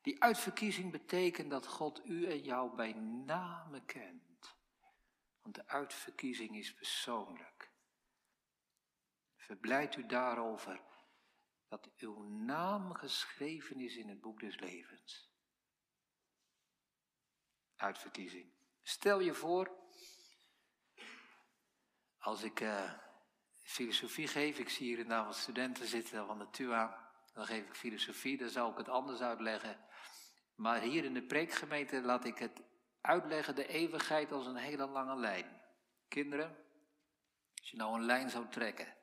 Die 0.00 0.22
uitverkiezing 0.22 0.92
betekent 0.92 1.50
dat 1.50 1.66
God 1.66 2.04
u 2.04 2.26
en 2.26 2.42
jou 2.42 2.76
bij 2.76 2.92
name 3.26 3.84
kent. 3.84 4.56
Want 5.42 5.54
de 5.54 5.66
uitverkiezing 5.66 6.56
is 6.56 6.74
persoonlijk. 6.74 7.70
Verblijd 9.36 9.96
u 9.96 10.06
daarover 10.06 10.82
dat 11.68 11.90
uw 11.96 12.22
naam 12.28 12.94
geschreven 12.94 13.80
is 13.80 13.96
in 13.96 14.08
het 14.08 14.20
boek 14.20 14.40
des 14.40 14.58
levens. 14.58 15.30
Uitverkiezing. 17.76 18.52
Stel 18.82 19.20
je 19.20 19.34
voor, 19.34 19.76
als 22.18 22.42
ik 22.42 22.60
uh, 22.60 22.92
filosofie 23.62 24.28
geef, 24.28 24.58
ik 24.58 24.68
zie 24.68 24.86
hier 24.86 24.98
een 24.98 25.12
aantal 25.12 25.32
studenten 25.32 25.86
zitten 25.86 26.26
van 26.26 26.38
de 26.38 26.50
TUA, 26.50 27.07
dan 27.38 27.46
geef 27.46 27.66
ik 27.66 27.74
filosofie, 27.74 28.38
dan 28.38 28.48
zou 28.48 28.70
ik 28.70 28.78
het 28.78 28.88
anders 28.88 29.20
uitleggen. 29.20 29.76
Maar 30.54 30.80
hier 30.80 31.04
in 31.04 31.14
de 31.14 31.22
preekgemeente 31.22 32.02
laat 32.02 32.24
ik 32.24 32.38
het 32.38 32.62
uitleggen, 33.00 33.54
de 33.54 33.66
eeuwigheid 33.66 34.32
als 34.32 34.46
een 34.46 34.56
hele 34.56 34.86
lange 34.86 35.16
lijn. 35.16 35.62
Kinderen, 36.08 36.56
als 37.60 37.70
je 37.70 37.76
nou 37.76 37.94
een 37.94 38.04
lijn 38.04 38.30
zou 38.30 38.48
trekken, 38.48 38.94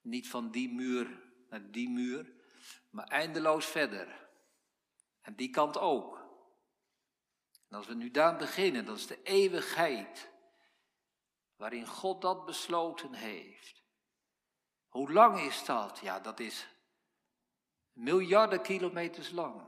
niet 0.00 0.28
van 0.28 0.50
die 0.50 0.72
muur 0.72 1.22
naar 1.48 1.70
die 1.70 1.88
muur, 1.88 2.32
maar 2.90 3.06
eindeloos 3.06 3.66
verder. 3.66 4.28
En 5.20 5.34
die 5.34 5.50
kant 5.50 5.78
ook. 5.78 6.16
En 7.68 7.76
als 7.76 7.86
we 7.86 7.94
nu 7.94 8.10
daar 8.10 8.36
beginnen, 8.36 8.84
dat 8.84 8.96
is 8.96 9.06
de 9.06 9.22
eeuwigheid 9.22 10.30
waarin 11.56 11.86
God 11.86 12.22
dat 12.22 12.44
besloten 12.44 13.14
heeft. 13.14 13.82
Hoe 14.88 15.12
lang 15.12 15.40
is 15.40 15.64
dat? 15.64 15.98
Ja, 15.98 16.20
dat 16.20 16.40
is 16.40 16.76
miljarden 17.98 18.62
kilometers 18.62 19.30
lang. 19.30 19.62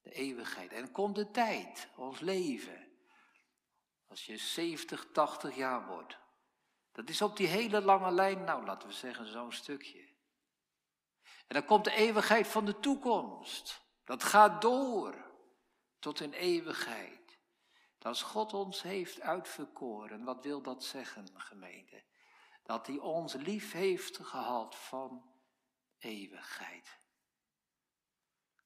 De 0.00 0.12
eeuwigheid. 0.12 0.72
En 0.72 0.90
komt 0.90 1.14
de 1.14 1.30
tijd, 1.30 1.88
ons 1.96 2.20
leven. 2.20 2.88
Als 4.08 4.26
je 4.26 4.36
70, 4.36 5.06
80 5.12 5.56
jaar 5.56 5.86
wordt. 5.86 6.18
Dat 6.92 7.08
is 7.08 7.22
op 7.22 7.36
die 7.36 7.46
hele 7.46 7.80
lange 7.80 8.10
lijn, 8.10 8.44
nou 8.44 8.64
laten 8.64 8.88
we 8.88 8.94
zeggen 8.94 9.26
zo'n 9.26 9.52
stukje. 9.52 10.14
En 11.22 11.54
dan 11.54 11.64
komt 11.64 11.84
de 11.84 11.94
eeuwigheid 11.94 12.46
van 12.46 12.64
de 12.64 12.80
toekomst. 12.80 13.82
Dat 14.04 14.22
gaat 14.22 14.62
door 14.62 15.32
tot 15.98 16.20
in 16.20 16.32
eeuwigheid. 16.32 17.38
Als 18.06 18.22
God 18.22 18.54
ons 18.54 18.82
heeft 18.82 19.20
uitverkoren, 19.20 20.24
wat 20.24 20.44
wil 20.44 20.62
dat 20.62 20.84
zeggen, 20.84 21.28
gemeente? 21.34 22.02
Dat 22.62 22.86
hij 22.86 22.98
ons 22.98 23.34
lief 23.34 23.72
heeft 23.72 24.18
gehad 24.18 24.76
van 24.76 25.35
eeuwigheid. 25.98 26.98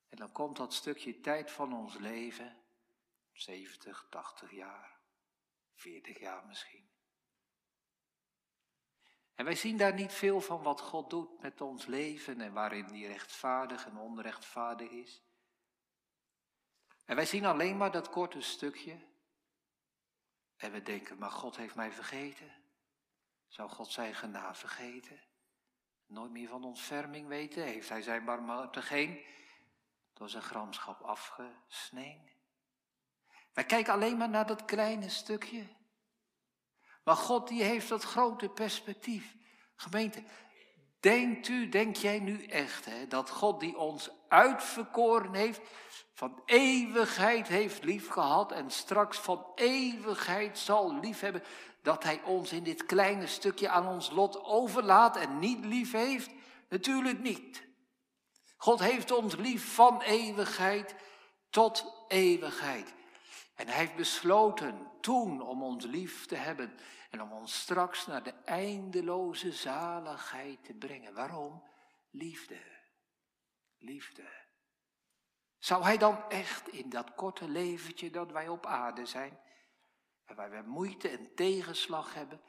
En 0.08 0.16
dan 0.16 0.32
komt 0.32 0.56
dat 0.56 0.74
stukje 0.74 1.20
tijd 1.20 1.50
van 1.50 1.72
ons 1.72 1.98
leven, 1.98 2.62
70, 3.32 4.06
80 4.10 4.50
jaar, 4.50 5.00
40 5.74 6.18
jaar 6.18 6.46
misschien. 6.46 6.88
En 9.34 9.44
wij 9.44 9.54
zien 9.54 9.76
daar 9.76 9.94
niet 9.94 10.12
veel 10.12 10.40
van 10.40 10.62
wat 10.62 10.80
God 10.80 11.10
doet 11.10 11.40
met 11.40 11.60
ons 11.60 11.86
leven 11.86 12.40
en 12.40 12.52
waarin 12.52 12.86
die 12.86 13.06
rechtvaardig 13.06 13.86
en 13.86 13.96
onrechtvaardig 13.96 14.90
is. 14.90 15.22
En 17.04 17.16
wij 17.16 17.26
zien 17.26 17.44
alleen 17.44 17.76
maar 17.76 17.90
dat 17.90 18.10
korte 18.10 18.40
stukje 18.40 19.08
en 20.56 20.72
we 20.72 20.82
denken, 20.82 21.18
maar 21.18 21.30
God 21.30 21.56
heeft 21.56 21.74
mij 21.74 21.92
vergeten. 21.92 22.52
Zou 23.48 23.68
God 23.68 23.90
zijn 23.90 24.14
genade 24.14 24.54
vergeten? 24.54 25.20
Nooit 26.10 26.30
meer 26.30 26.48
van 26.48 26.64
ontferming 26.64 27.28
weten? 27.28 27.62
Heeft 27.62 27.88
hij 27.88 28.02
zijn 28.02 28.24
barmhartigheid 28.24 29.26
door 30.12 30.28
zijn 30.28 30.42
gramschap 30.42 31.00
afgesneden? 31.02 32.30
Wij 33.52 33.64
kijken 33.64 33.92
alleen 33.92 34.16
maar 34.16 34.28
naar 34.28 34.46
dat 34.46 34.64
kleine 34.64 35.08
stukje. 35.08 35.66
Maar 37.04 37.16
God 37.16 37.48
die 37.48 37.62
heeft 37.62 37.88
dat 37.88 38.02
grote 38.02 38.48
perspectief. 38.48 39.36
Gemeente, 39.76 40.22
denkt 41.00 41.48
u, 41.48 41.68
denk 41.68 41.96
jij 41.96 42.18
nu 42.18 42.46
echt, 42.46 42.84
hè, 42.84 43.06
dat 43.06 43.30
God 43.30 43.60
die 43.60 43.76
ons 43.76 44.10
uitverkoren 44.28 45.34
heeft, 45.34 45.60
van 46.12 46.42
eeuwigheid 46.44 47.48
heeft 47.48 47.84
lief 47.84 48.08
gehad 48.08 48.52
en 48.52 48.70
straks 48.70 49.18
van 49.18 49.46
eeuwigheid 49.54 50.58
zal 50.58 51.00
lief 51.00 51.20
hebben, 51.20 51.42
dat 51.82 52.02
Hij 52.02 52.22
ons 52.22 52.52
in 52.52 52.62
dit 52.62 52.86
kleine 52.86 53.26
stukje 53.26 53.68
aan 53.68 53.88
ons 53.88 54.10
lot 54.10 54.44
overlaat 54.44 55.16
en 55.16 55.38
niet 55.38 55.64
lief 55.64 55.92
heeft? 55.92 56.30
Natuurlijk 56.68 57.18
niet. 57.18 57.68
God 58.56 58.80
heeft 58.80 59.10
ons 59.10 59.36
lief 59.36 59.74
van 59.74 60.02
eeuwigheid 60.02 60.94
tot 61.50 62.04
eeuwigheid. 62.08 62.94
En 63.54 63.66
hij 63.66 63.76
heeft 63.76 63.96
besloten 63.96 64.90
toen 65.00 65.40
om 65.40 65.62
ons 65.62 65.84
lief 65.84 66.26
te 66.26 66.34
hebben 66.34 66.74
en 67.10 67.22
om 67.22 67.32
ons 67.32 67.60
straks 67.60 68.06
naar 68.06 68.22
de 68.22 68.34
eindeloze 68.44 69.52
zaligheid 69.52 70.64
te 70.64 70.74
brengen. 70.74 71.14
Waarom? 71.14 71.62
Liefde. 72.10 72.60
Liefde. 73.78 74.28
Zou 75.58 75.82
hij 75.82 75.96
dan 75.96 76.28
echt 76.28 76.68
in 76.68 76.90
dat 76.90 77.14
korte 77.14 77.48
leventje 77.48 78.10
dat 78.10 78.32
wij 78.32 78.48
op 78.48 78.66
aarde 78.66 79.06
zijn, 79.06 79.38
waar 80.34 80.50
wij 80.50 80.62
moeite 80.62 81.08
en 81.08 81.34
tegenslag 81.34 82.14
hebben, 82.14 82.40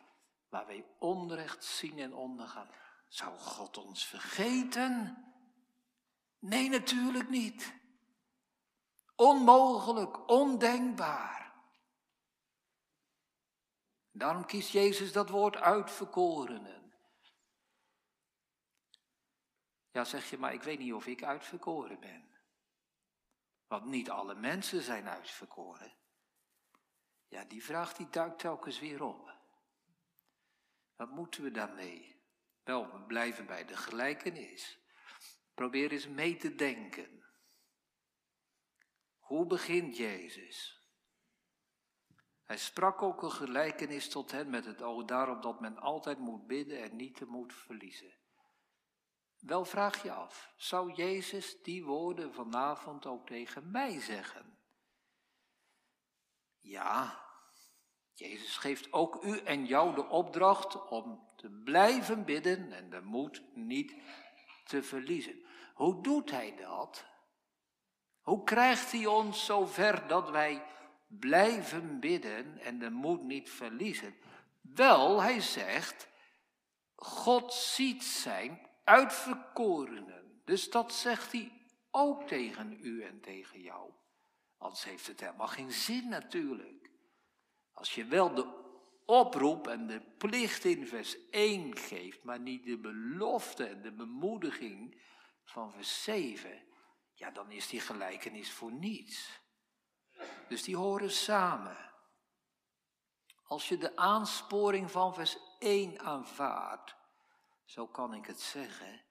waar 0.50 0.66
wij 0.66 0.86
onrecht 1.00 1.64
zien 1.64 2.00
en 2.00 2.14
ondergaan, 2.14 2.70
zou 3.08 3.38
God 3.38 3.78
ons 3.78 4.06
vergeten? 4.06 5.26
Nee, 6.40 6.70
natuurlijk 6.70 7.30
niet. 7.30 7.74
Onmogelijk, 9.16 10.30
ondenkbaar. 10.30 11.54
Daarom 14.12 14.46
kiest 14.46 14.72
Jezus 14.72 15.12
dat 15.12 15.30
woord 15.30 15.56
uitverkorenen. 15.56 16.94
Ja, 19.92 20.04
zeg 20.04 20.30
je, 20.30 20.38
maar 20.38 20.54
ik 20.54 20.64
weet 20.64 20.80
niet 20.80 20.94
of 20.94 21.08
ik 21.08 21.24
uitverkoren 21.24 22.00
ben. 22.00 22.30
Want 23.68 23.86
niet 23.86 24.10
alle 24.10 24.36
mensen 24.36 24.82
zijn 24.82 25.10
uitverkoren. 25.10 25.94
Ja, 27.32 27.44
die 27.44 27.64
vraag 27.64 27.94
die 27.94 28.10
duikt 28.10 28.40
telkens 28.40 28.80
weer 28.80 29.04
op. 29.04 29.34
Wat 30.96 31.10
moeten 31.10 31.44
we 31.44 31.52
daarmee? 31.52 32.22
Wel, 32.64 32.92
we 32.92 33.02
blijven 33.02 33.46
bij 33.46 33.66
de 33.66 33.78
gelijkenis. 33.78 34.80
Probeer 35.54 35.92
eens 35.92 36.08
mee 36.08 36.38
te 36.38 36.56
denken. 36.56 37.24
Hoe 39.20 39.46
begint 39.46 39.98
Jezus? 39.98 40.80
Hij 42.44 42.58
sprak 42.58 43.02
ook 43.02 43.24
een 43.24 43.32
gelijkenis 43.32 44.10
tot 44.10 44.32
hen 44.32 44.50
met 44.50 44.66
het 44.66 44.82
oog 44.82 45.06
daarop 45.06 45.42
dat 45.42 45.60
men 45.60 45.78
altijd 45.78 46.20
moet 46.20 46.48
bidden 46.48 46.82
en 46.82 46.96
niet 46.96 47.16
te 47.16 47.26
moet 47.26 47.54
verliezen. 47.54 48.14
Wel 49.40 49.66
vraag 49.66 50.04
je 50.04 50.12
af, 50.12 50.54
zou 50.58 50.94
Jezus 50.94 51.62
die 51.64 51.84
woorden 51.84 52.34
vanavond 52.34 53.06
ook 53.06 53.28
tegen 53.28 53.72
mij 53.72 54.00
zeggen? 54.00 54.61
Ja, 56.62 57.22
Jezus 58.14 58.58
geeft 58.58 58.94
ook 58.94 59.24
u 59.24 59.38
en 59.38 59.66
jou 59.66 59.96
de 59.96 60.08
opdracht 60.08 60.88
om 60.88 61.28
te 61.36 61.50
blijven 61.50 62.26
bidden 62.26 62.72
en 62.72 62.90
de 62.90 63.02
moed 63.02 63.42
niet 63.54 63.96
te 64.66 64.84
verliezen. 64.84 65.46
Hoe 65.74 66.04
doet 66.04 66.32
hij 66.32 66.56
dat? 66.56 67.06
Hoe 68.22 68.44
krijgt 68.44 68.92
hij 68.92 69.06
ons 69.06 69.46
zover 69.46 70.08
dat 70.08 70.30
wij 70.30 70.66
blijven 71.08 72.00
bidden 72.00 72.60
en 72.60 72.80
de 72.80 72.90
moed 72.90 73.24
niet 73.24 73.50
verliezen? 73.50 74.16
Wel, 74.62 75.22
hij 75.22 75.40
zegt, 75.40 76.08
God 76.96 77.54
ziet 77.54 78.04
zijn 78.04 78.68
uitverkorenen. 78.84 80.42
Dus 80.46 80.70
dat 80.70 80.94
zegt 80.94 81.32
hij 81.32 81.52
ook 81.92 82.28
tegen 82.28 82.78
u 82.82 83.04
en 83.04 83.22
tegen 83.22 83.62
jou. 83.62 83.92
Anders 84.62 84.84
heeft 84.84 85.08
het 85.08 85.20
helemaal 85.20 85.48
geen 85.48 85.72
zin 85.72 86.10
natuurlijk. 86.10 86.90
Als 87.72 87.96
je 87.96 88.06
wel 88.06 88.34
de 88.34 88.60
oproep 89.06 89.68
en 89.68 89.88
de 89.88 90.00
plicht 90.18 90.66
in 90.66 90.88
vers 90.88 91.30
1 91.30 91.78
geeft, 91.78 92.24
maar 92.24 92.40
niet 92.40 92.64
de 92.66 92.78
belofte 92.78 93.66
en 93.66 93.82
de 93.82 93.92
bemoediging 93.92 95.02
van 95.44 95.72
vers 95.72 96.04
7, 96.04 96.64
ja, 97.14 97.32
dan 97.32 97.52
is 97.52 97.68
die 97.68 97.80
gelijkenis 97.80 98.52
voor 98.52 98.72
niets. 98.72 99.42
Dus 100.48 100.64
die 100.64 100.78
horen 100.78 101.12
samen. 101.12 101.94
Als 103.44 103.70
je 103.70 103.78
de 103.78 103.96
aansporing 103.96 104.92
van 104.92 105.14
vers 105.14 105.38
1 105.60 106.00
aanvaardt, 106.00 106.96
zo 107.66 107.88
kan 107.88 108.14
ik 108.14 108.26
het 108.26 108.42
zeggen, 108.42 109.02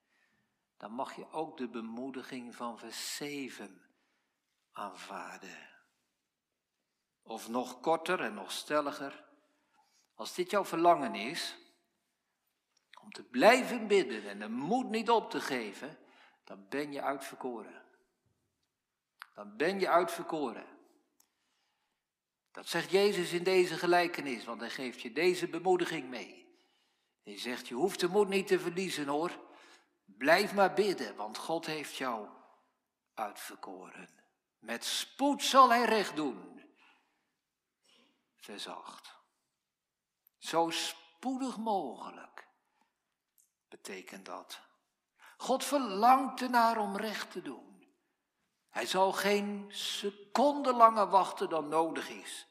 dan 0.76 0.92
mag 0.92 1.16
je 1.16 1.30
ook 1.30 1.56
de 1.56 1.68
bemoediging 1.68 2.54
van 2.54 2.78
vers 2.78 3.16
7 3.16 3.89
aanvaarden. 4.72 5.68
Of 7.22 7.48
nog 7.48 7.80
korter 7.80 8.20
en 8.20 8.35
nog 8.35 8.52
stelliger, 8.52 9.24
als 10.14 10.35
dit 10.35 10.50
jouw 10.50 10.64
verlangen 10.64 11.14
is, 11.14 11.56
om 13.02 13.11
te 13.11 13.24
blijven 13.24 13.87
bidden 13.87 14.28
en 14.28 14.38
de 14.38 14.48
moed 14.48 14.88
niet 14.88 15.11
op 15.11 15.30
te 15.30 15.40
geven, 15.40 15.98
dan 16.44 16.68
ben 16.68 16.92
je 16.92 17.02
uitverkoren. 17.02 17.83
Dan 19.35 19.56
ben 19.56 19.80
je 19.80 19.88
uitverkoren. 19.88 20.66
Dat 22.52 22.68
zegt 22.68 22.90
Jezus 22.90 23.33
in 23.33 23.42
deze 23.42 23.76
gelijkenis, 23.76 24.44
want 24.44 24.61
hij 24.61 24.70
geeft 24.70 25.00
je 25.00 25.12
deze 25.12 25.48
bemoediging 25.48 26.09
mee. 26.09 26.59
Hij 27.22 27.38
zegt, 27.38 27.68
je 27.68 27.74
hoeft 27.74 28.00
de 28.00 28.09
moed 28.09 28.28
niet 28.28 28.46
te 28.46 28.61
verliezen 28.61 29.06
hoor. 29.06 29.38
Blijf 30.04 30.54
maar 30.54 30.72
bidden, 30.72 31.16
want 31.16 31.38
God 31.38 31.66
heeft 31.66 31.96
jou 31.96 32.28
uitverkoren. 33.14 34.19
Met 34.60 34.84
spoed 34.84 35.42
zal 35.42 35.68
hij 35.68 35.84
recht 35.84 36.16
doen. 36.16 36.62
Vers 38.36 38.68
8. 38.68 39.18
Zo 40.38 40.70
spoedig 40.70 41.56
mogelijk 41.56 42.48
betekent 43.68 44.26
dat. 44.26 44.60
God 45.36 45.64
verlangt 45.64 46.42
ernaar 46.42 46.78
om 46.78 46.96
recht 46.96 47.30
te 47.30 47.42
doen. 47.42 47.94
Hij 48.68 48.86
zal 48.86 49.12
geen 49.12 49.66
seconde 49.68 50.72
langer 50.72 51.08
wachten 51.08 51.48
dan 51.48 51.68
nodig 51.68 52.08
is. 52.08 52.46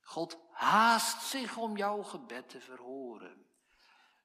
God 0.00 0.38
haast 0.50 1.22
zich 1.22 1.56
om 1.56 1.76
jouw 1.76 2.02
gebed 2.02 2.48
te 2.48 2.60
verhoren. 2.60 3.46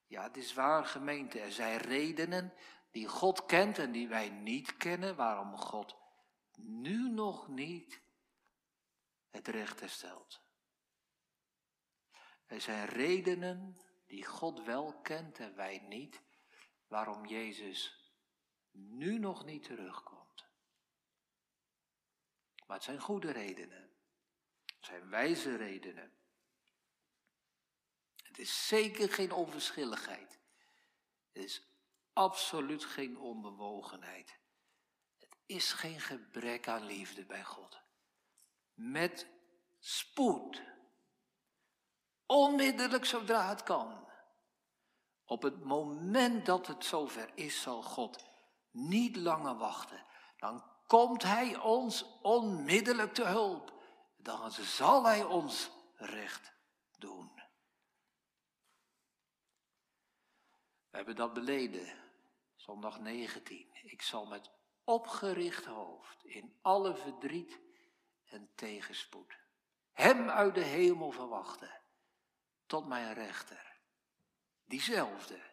Ja, 0.08 0.24
het 0.24 0.38
is 0.38 0.54
waar, 0.54 0.86
gemeente. 0.86 1.40
Er 1.40 1.52
zijn 1.52 1.78
redenen 1.78 2.54
die 2.92 3.08
God 3.08 3.46
kent 3.46 3.78
en 3.80 3.92
die 3.92 4.08
wij 4.08 4.30
niet 4.30 4.78
kennen, 4.78 5.16
waarom 5.16 5.58
God 5.58 6.03
nu 6.58 7.10
nog 7.10 7.48
niet 7.48 8.02
het 9.30 9.48
recht 9.48 9.80
herstelt. 9.80 10.42
Er 12.46 12.62
zijn 12.62 12.86
redenen 12.86 13.78
die 14.06 14.26
God 14.26 14.64
wel 14.64 15.02
kent 15.02 15.40
en 15.40 15.56
wij 15.56 15.80
niet, 15.80 16.22
waarom 16.88 17.26
Jezus 17.26 18.12
nu 18.72 19.20
nog 19.20 19.46
niet 19.46 19.64
terugkomt. 19.64 20.48
Maar 22.66 22.76
het 22.76 22.86
zijn 22.86 23.00
goede 23.00 23.32
redenen. 23.32 23.92
Het 24.76 24.86
zijn 24.86 25.10
wijze 25.10 25.56
redenen. 25.56 26.14
Het 28.24 28.40
is 28.40 28.68
zeker 28.68 29.10
geen 29.14 29.32
onverschilligheid. 29.32 30.40
Het 31.32 31.44
is 31.44 31.68
absoluut 32.14 32.86
geen 32.86 33.18
onbewogenheid. 33.18 34.40
Is 35.46 35.74
geen 35.74 36.00
gebrek 36.00 36.68
aan 36.68 36.86
liefde 36.86 37.26
bij 37.26 37.44
God. 37.44 37.82
Met 38.74 39.28
spoed 39.80 40.62
Onmiddellijk 42.26 43.06
zodra 43.06 43.50
het 43.50 43.64
kan. 43.64 44.08
Op 45.26 45.42
het 45.42 45.64
moment 45.64 46.46
dat 46.46 46.68
het 46.68 46.86
zover 46.86 47.32
is, 47.36 47.62
zal 47.62 47.84
God 47.84 48.26
niet 48.72 49.16
langer 49.16 49.58
wachten. 49.58 50.06
Dan 50.38 50.64
komt 50.88 51.24
Hij 51.24 51.58
ons 51.58 52.06
onmiddellijk 52.22 53.14
te 53.14 53.24
hulp. 53.24 53.74
Dan 54.18 54.52
zal 54.52 55.06
Hij 55.06 55.24
ons 55.24 55.70
recht 55.96 56.54
doen. 56.98 57.32
We 60.90 60.98
hebben 61.00 61.16
dat 61.16 61.34
beleden, 61.34 61.98
zondag 62.56 63.00
19. 63.00 63.70
Ik 63.84 64.02
zal 64.02 64.26
met 64.26 64.52
opgericht 64.84 65.66
hoofd 65.66 66.24
in 66.26 66.58
alle 66.62 66.96
verdriet 66.96 67.60
en 68.26 68.52
tegenspoed 68.56 69.38
Hem 69.92 70.30
uit 70.30 70.56
de 70.56 70.64
hemel 70.64 71.12
verwachten 71.12 71.82
tot 72.66 72.88
mijn 72.88 73.14
rechter. 73.14 73.82
Diezelfde, 74.64 75.52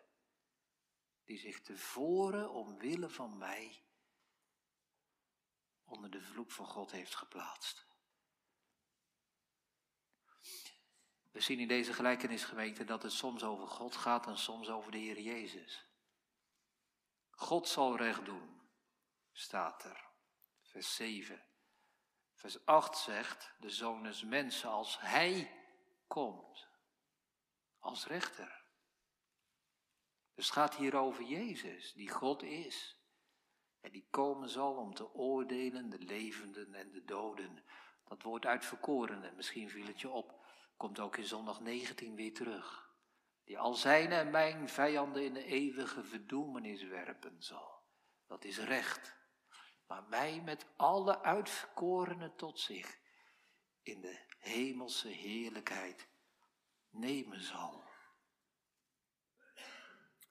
die 1.24 1.38
zich 1.38 1.60
tevoren 1.60 2.50
omwille 2.50 3.08
van 3.08 3.38
mij 3.38 3.84
onder 5.84 6.10
de 6.10 6.22
vloek 6.22 6.50
van 6.50 6.66
God 6.66 6.90
heeft 6.90 7.14
geplaatst. 7.14 7.86
We 11.30 11.40
zien 11.40 11.58
in 11.58 11.68
deze 11.68 11.92
gelijkenisgemeente 11.92 12.84
dat 12.84 13.02
het 13.02 13.12
soms 13.12 13.42
over 13.42 13.68
God 13.68 13.96
gaat 13.96 14.26
en 14.26 14.38
soms 14.38 14.68
over 14.68 14.92
de 14.92 14.98
Heer 14.98 15.20
Jezus. 15.20 15.88
God 17.30 17.68
zal 17.68 17.96
recht 17.96 18.24
doen, 18.24 18.59
staat 19.40 19.84
er. 19.84 20.08
Vers 20.62 20.94
7. 20.94 21.42
Vers 22.34 22.66
8 22.66 22.98
zegt, 22.98 23.54
de 23.58 23.70
zoon 23.70 24.06
is 24.06 24.24
mensen 24.24 24.70
als 24.70 25.00
hij 25.00 25.54
komt 26.06 26.68
als 27.78 28.06
rechter. 28.06 28.64
Dus 30.34 30.44
het 30.44 30.54
gaat 30.54 30.74
hier 30.74 30.96
over 30.96 31.24
Jezus, 31.24 31.92
die 31.92 32.10
God 32.10 32.42
is. 32.42 32.98
En 33.80 33.92
die 33.92 34.06
komen 34.10 34.48
zal 34.48 34.74
om 34.74 34.94
te 34.94 35.14
oordelen 35.14 35.90
de 35.90 35.98
levenden 35.98 36.74
en 36.74 36.90
de 36.90 37.04
doden. 37.04 37.64
Dat 38.04 38.22
woord 38.22 38.46
uitverkorene, 38.46 39.32
misschien 39.32 39.70
viel 39.70 39.86
het 39.86 40.00
je 40.00 40.08
op, 40.08 40.46
komt 40.76 41.00
ook 41.00 41.16
in 41.16 41.24
zondag 41.24 41.60
19 41.60 42.14
weer 42.14 42.34
terug. 42.34 42.94
Die 43.44 43.58
al 43.58 43.74
zijn 43.74 44.12
en 44.12 44.30
mijn 44.30 44.68
vijanden 44.68 45.24
in 45.24 45.34
de 45.34 45.44
eeuwige 45.44 46.04
verdoemenis 46.04 46.82
werpen 46.82 47.42
zal. 47.42 47.82
Dat 48.26 48.44
is 48.44 48.58
recht. 48.58 49.19
Maar 49.90 50.04
mij 50.08 50.40
met 50.40 50.66
alle 50.76 51.22
uitverkorenen 51.22 52.36
tot 52.36 52.60
zich 52.60 52.98
in 53.82 54.00
de 54.00 54.24
hemelse 54.38 55.08
heerlijkheid 55.08 56.08
nemen 56.90 57.40
zal. 57.42 57.84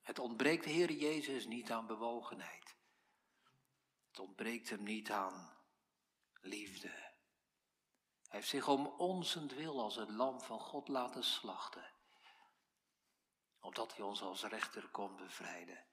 Het 0.02 0.20
ontbreekt 0.20 0.64
de 0.64 0.70
Heer 0.70 0.92
Jezus 0.92 1.46
niet 1.46 1.72
aan 1.72 1.88
bewogenheid. 1.88 2.76
Het 4.08 4.20
ontbreekt 4.20 4.70
hem 4.70 4.84
niet 4.84 5.12
aan 5.12 5.58
liefde. 6.42 6.88
Hij 6.88 8.40
heeft 8.40 8.50
zich 8.50 8.68
om 8.68 8.88
wil 9.56 9.82
als 9.82 9.96
het 9.96 10.10
lam 10.10 10.42
van 10.42 10.60
God 10.60 10.88
laten 10.88 11.24
slachten. 11.24 11.92
Opdat 13.60 13.96
hij 13.96 14.06
ons 14.06 14.22
als 14.22 14.44
rechter 14.44 14.90
kon 14.90 15.16
bevrijden. 15.16 15.86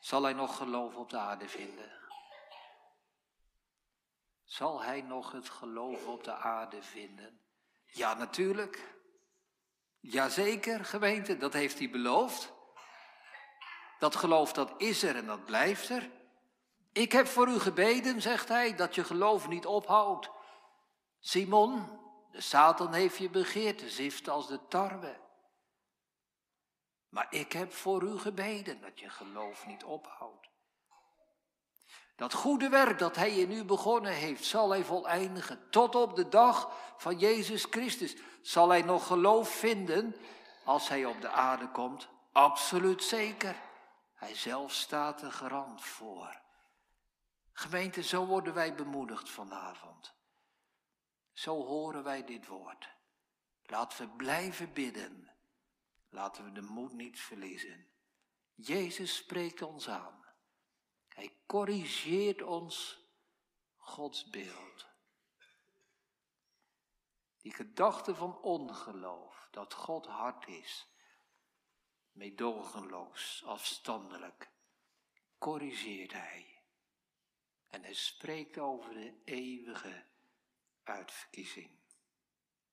Zal 0.00 0.22
hij 0.22 0.32
nog 0.32 0.56
geloof 0.56 0.94
op 0.94 1.10
de 1.10 1.18
aarde 1.18 1.48
vinden? 1.48 2.03
Zal 4.44 4.82
hij 4.82 5.00
nog 5.00 5.32
het 5.32 5.48
geloof 5.48 6.06
op 6.06 6.24
de 6.24 6.34
aarde 6.34 6.82
vinden? 6.82 7.40
Ja, 7.84 8.14
natuurlijk. 8.14 8.94
Jazeker, 10.00 10.84
gemeente, 10.84 11.36
dat 11.36 11.52
heeft 11.52 11.78
hij 11.78 11.90
beloofd. 11.90 12.52
Dat 13.98 14.16
geloof 14.16 14.52
dat 14.52 14.74
is 14.76 15.02
er 15.02 15.16
en 15.16 15.26
dat 15.26 15.44
blijft 15.44 15.88
er. 15.88 16.10
Ik 16.92 17.12
heb 17.12 17.26
voor 17.26 17.48
u 17.48 17.58
gebeden, 17.58 18.22
zegt 18.22 18.48
hij, 18.48 18.74
dat 18.74 18.94
je 18.94 19.04
geloof 19.04 19.48
niet 19.48 19.66
ophoudt. 19.66 20.30
Simon, 21.20 22.00
de 22.30 22.40
Satan 22.40 22.92
heeft 22.92 23.16
je 23.16 23.30
begeerd, 23.30 23.82
zift 23.86 24.28
als 24.28 24.48
de 24.48 24.66
tarwe. 24.68 25.20
Maar 27.08 27.26
ik 27.30 27.52
heb 27.52 27.72
voor 27.72 28.02
u 28.02 28.18
gebeden 28.18 28.80
dat 28.80 29.00
je 29.00 29.10
geloof 29.10 29.66
niet 29.66 29.84
ophoudt. 29.84 30.48
Dat 32.16 32.34
goede 32.34 32.68
werk 32.68 32.98
dat 32.98 33.16
hij 33.16 33.34
in 33.34 33.50
u 33.50 33.64
begonnen 33.64 34.12
heeft, 34.12 34.44
zal 34.44 34.70
hij 34.70 34.84
voleindigen. 34.84 35.70
Tot 35.70 35.94
op 35.94 36.16
de 36.16 36.28
dag 36.28 36.70
van 36.96 37.18
Jezus 37.18 37.64
Christus. 37.70 38.16
Zal 38.42 38.68
hij 38.68 38.82
nog 38.82 39.06
geloof 39.06 39.48
vinden 39.48 40.16
als 40.64 40.88
hij 40.88 41.04
op 41.04 41.20
de 41.20 41.28
aarde 41.28 41.70
komt? 41.70 42.08
Absoluut 42.32 43.02
zeker. 43.02 43.56
Hij 44.14 44.34
zelf 44.34 44.72
staat 44.72 45.22
er 45.22 45.32
garant 45.32 45.84
voor. 45.84 46.40
Gemeente, 47.52 48.02
zo 48.02 48.26
worden 48.26 48.54
wij 48.54 48.74
bemoedigd 48.74 49.30
vanavond. 49.30 50.14
Zo 51.32 51.64
horen 51.64 52.02
wij 52.02 52.24
dit 52.24 52.46
woord. 52.46 52.88
Laten 53.62 54.06
we 54.06 54.16
blijven 54.16 54.72
bidden. 54.72 55.30
Laten 56.08 56.44
we 56.44 56.52
de 56.52 56.62
moed 56.62 56.92
niet 56.92 57.20
verliezen. 57.20 57.86
Jezus 58.54 59.16
spreekt 59.16 59.62
ons 59.62 59.88
aan. 59.88 60.23
Hij 61.14 61.36
corrigeert 61.46 62.42
ons 62.42 62.98
Gods 63.76 64.30
beeld. 64.30 64.86
Die 67.40 67.52
gedachte 67.52 68.14
van 68.14 68.40
ongeloof, 68.40 69.48
dat 69.50 69.74
God 69.74 70.06
hard 70.06 70.46
is, 70.46 70.86
meedogenloos, 72.12 73.42
afstandelijk, 73.46 74.50
corrigeert 75.38 76.12
hij. 76.12 76.62
En 77.68 77.82
hij 77.82 77.94
spreekt 77.94 78.58
over 78.58 78.94
de 78.94 79.20
eeuwige 79.24 80.04
uitverkiezing. 80.82 81.70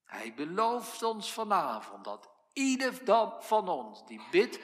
Hij 0.04 0.34
belooft 0.34 1.04
ons 1.04 1.34
vanavond 1.34 2.04
dat 2.04 2.30
ieder 2.54 2.94
van 3.40 3.70
ons 3.70 4.06
die 4.06 4.22
bidt 4.32 4.60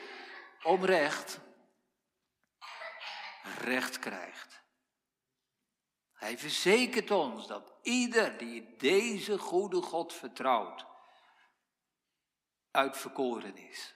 om 0.64 0.86
recht, 0.86 1.40
recht 3.56 4.00
krijgt. 4.00 4.66
Hij 6.14 6.38
verzekert 6.38 7.12
ons 7.12 7.48
dat 7.48 7.74
ieder 7.82 8.38
die 8.38 8.76
deze 8.76 9.38
goede 9.38 9.82
God 9.82 10.14
vertrouwt, 10.14 10.86
uitverkoren 12.72 13.56
is. 13.58 13.96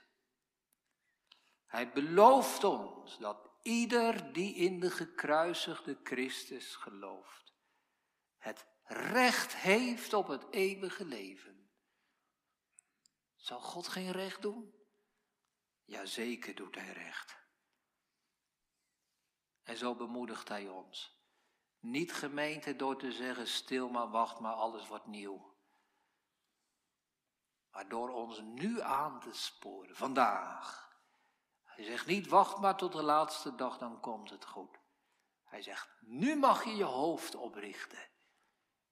Hij 1.65 1.91
belooft 1.91 2.63
ons 2.63 3.17
dat 3.17 3.49
ieder 3.61 4.33
die 4.33 4.55
in 4.55 4.79
de 4.79 4.91
gekruisigde 4.91 5.99
Christus 6.03 6.75
gelooft, 6.75 7.53
het 8.37 8.65
recht 8.83 9.55
heeft 9.55 10.13
op 10.13 10.27
het 10.27 10.45
eeuwige 10.49 11.05
leven. 11.05 11.69
Zal 13.35 13.59
God 13.59 13.87
geen 13.87 14.11
recht 14.11 14.41
doen? 14.41 14.73
Jazeker 15.83 16.55
doet 16.55 16.75
hij 16.75 16.93
recht. 16.93 17.40
En 19.71 19.77
zo 19.77 19.95
bemoedigt 19.95 20.47
hij 20.47 20.67
ons. 20.67 21.19
Niet 21.79 22.13
gemeente 22.13 22.75
door 22.75 22.97
te 22.97 23.11
zeggen, 23.11 23.47
stil 23.47 23.89
maar, 23.89 24.09
wacht 24.09 24.39
maar, 24.39 24.53
alles 24.53 24.87
wordt 24.87 25.05
nieuw. 25.05 25.55
Maar 27.71 27.87
door 27.89 28.09
ons 28.09 28.41
nu 28.41 28.81
aan 28.81 29.19
te 29.19 29.33
sporen, 29.33 29.95
vandaag. 29.95 30.95
Hij 31.63 31.83
zegt 31.83 32.05
niet, 32.05 32.27
wacht 32.27 32.57
maar 32.57 32.77
tot 32.77 32.91
de 32.91 33.03
laatste 33.03 33.55
dag, 33.55 33.77
dan 33.77 33.99
komt 33.99 34.29
het 34.29 34.45
goed. 34.45 34.79
Hij 35.43 35.61
zegt, 35.61 35.89
nu 35.99 36.35
mag 36.35 36.63
je 36.63 36.75
je 36.75 36.83
hoofd 36.83 37.35
oprichten. 37.35 38.09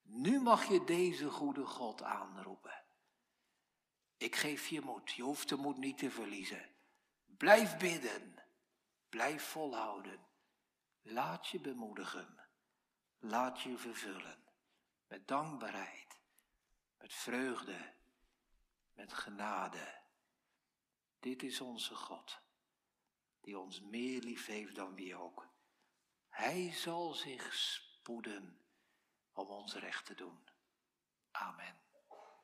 Nu 0.01 0.41
mag 0.41 0.65
je 0.65 0.84
deze 0.84 1.30
goede 1.30 1.65
God 1.65 2.03
aanroepen. 2.03 2.84
Ik 4.17 4.36
geef 4.36 4.67
je 4.67 4.82
moed, 4.82 5.11
je 5.11 5.23
hoeft 5.23 5.49
de 5.49 5.55
moed 5.55 5.77
niet 5.77 5.97
te 5.97 6.11
verliezen. 6.11 6.69
Blijf 7.25 7.77
bidden, 7.77 8.43
blijf 9.09 9.43
volhouden. 9.43 10.27
Laat 11.12 11.47
je 11.47 11.60
bemoedigen, 11.60 12.39
laat 13.20 13.62
je 13.62 13.78
vervullen 13.78 14.43
met 15.07 15.28
dankbaarheid, 15.28 16.20
met 16.97 17.14
vreugde, 17.14 17.93
met 18.93 19.14
genade. 19.14 20.01
Dit 21.20 21.43
is 21.43 21.62
onze 21.62 21.95
God, 21.95 22.39
die 23.41 23.60
ons 23.60 23.82
meer 23.82 24.22
lief 24.22 24.45
heeft 24.45 24.76
dan 24.76 24.95
wie 24.95 25.16
ook. 25.16 25.47
Hij 26.28 26.72
zal 26.74 27.14
zich 27.14 27.53
spoeden 27.53 28.62
om 29.34 29.47
ons 29.47 29.74
recht 29.74 30.05
te 30.05 30.16
doen. 30.16 30.47
Amen. 31.32 31.88